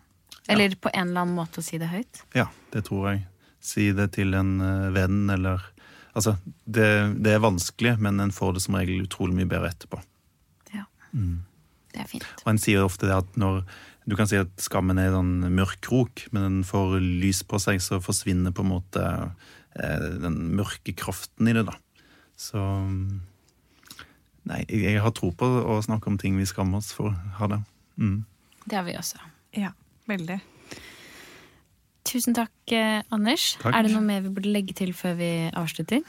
Eller 0.48 0.74
på 0.74 0.90
en 0.90 1.12
eller 1.12 1.22
annen 1.22 1.36
måte 1.36 1.60
å 1.60 1.62
si 1.62 1.78
det 1.78 1.86
høyt? 1.92 2.24
Ja, 2.34 2.48
det 2.72 2.86
tror 2.88 3.12
jeg. 3.12 3.26
Si 3.62 3.92
det 3.92 4.08
til 4.16 4.34
en 4.34 4.58
venn 4.92 5.30
eller 5.30 5.62
Altså, 6.12 6.36
det, 6.68 7.14
det 7.24 7.32
er 7.32 7.40
vanskelig, 7.40 7.94
men 8.04 8.20
en 8.20 8.32
får 8.34 8.52
det 8.52 8.62
som 8.66 8.76
regel 8.76 9.06
utrolig 9.06 9.32
mye 9.32 9.48
bedre 9.48 9.70
etterpå. 9.72 10.02
Ja. 10.74 10.84
Mm. 11.16 11.38
Det 11.92 12.02
er 12.04 12.08
fint. 12.10 12.26
Og 12.44 12.50
en 12.52 12.60
sier 12.60 12.84
ofte 12.84 13.08
det 13.08 13.16
at 13.16 13.38
når 13.40 13.62
Du 14.08 14.16
kan 14.18 14.26
si 14.26 14.38
at 14.40 14.50
skammen 14.62 14.98
er 14.98 15.14
en 15.14 15.44
mørk 15.54 15.78
krok, 15.86 16.24
men 16.34 16.46
den 16.46 16.62
får 16.66 16.96
lys 17.00 17.42
på 17.46 17.60
seg, 17.62 17.78
så 17.84 18.00
forsvinner 18.02 18.54
på 18.54 18.64
en 18.64 18.72
måte 18.72 19.04
eh, 19.06 20.08
den 20.24 20.40
mørke 20.58 20.94
kraften 20.98 21.50
i 21.50 21.54
det, 21.54 21.66
da. 21.70 21.76
Så 22.38 22.62
Nei, 24.42 24.64
jeg, 24.66 24.98
har 24.98 25.12
tro 25.14 25.28
på 25.38 25.46
å 25.46 25.76
snakke 25.86 26.10
om 26.10 26.16
ting 26.18 26.34
vi 26.34 26.48
skammer 26.50 26.80
oss 26.82 26.90
for. 26.96 27.14
Har 27.38 27.52
det. 27.52 27.60
Mm. 27.94 28.24
Det 28.64 28.74
har 28.74 28.82
vi 28.88 28.96
også. 28.98 29.20
Ja, 29.54 29.70
veldig. 30.10 30.40
Tusen 32.10 32.34
takk, 32.34 32.54
eh, 32.74 33.04
Anders. 33.14 33.52
Takk. 33.62 33.70
Er 33.70 33.86
det 33.86 33.92
noe 33.94 34.02
mer 34.02 34.24
vi 34.24 34.32
burde 34.34 34.50
legge 34.50 34.74
til 34.74 34.90
før 34.98 35.14
vi 35.20 35.30
avslutter? 35.54 36.02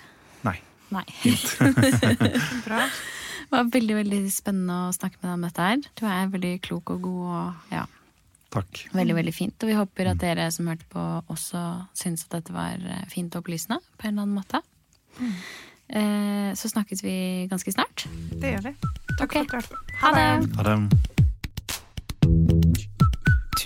Nei. 0.48 0.58
Nei. 0.94 1.06
Bra. 2.66 2.88
Det 3.54 3.60
var 3.60 3.68
veldig 3.70 3.96
veldig 4.00 4.20
spennende 4.34 4.76
å 4.88 4.94
snakke 4.96 5.20
med 5.22 5.28
deg 5.28 5.34
om 5.36 5.44
dette 5.46 5.66
her. 5.68 5.82
Du 5.94 6.08
er 6.10 6.32
veldig 6.34 6.54
klok 6.66 6.90
og 6.96 7.04
god 7.06 7.28
og 7.36 7.76
ja, 7.76 7.84
Takk. 8.50 8.82
veldig 8.98 9.18
veldig 9.20 9.34
fint. 9.38 9.54
Og 9.62 9.70
vi 9.70 9.76
håper 9.78 10.10
at 10.10 10.24
dere 10.24 10.48
som 10.56 10.72
hørte 10.72 10.90
på 10.90 11.04
også 11.30 11.62
syns 11.94 12.26
at 12.26 12.40
dette 12.40 12.56
var 12.56 12.82
eh, 12.82 13.06
fint 13.14 13.30
og 13.38 13.46
opplysende 13.46 13.78
på 13.94 14.10
en 14.10 14.16
eller 14.16 14.26
annen 14.26 14.42
måte. 14.42 14.64
Eh, 15.22 16.50
Så 16.58 16.74
snakkes 16.74 17.06
vi 17.06 17.16
ganske 17.54 17.78
snart. 17.78 18.08
Det 18.34 18.56
gjør 18.56 18.72
vi. 18.72 18.78
Takk 19.20 19.30
okay. 19.30 19.46
for 19.46 19.62
at 19.62 19.70
du 19.70 19.76
hørte 19.78 19.78
på. 19.78 19.98
Ha 20.02 20.16
det! 20.18 20.56
Ha 20.58 20.72
det. 20.72 21.13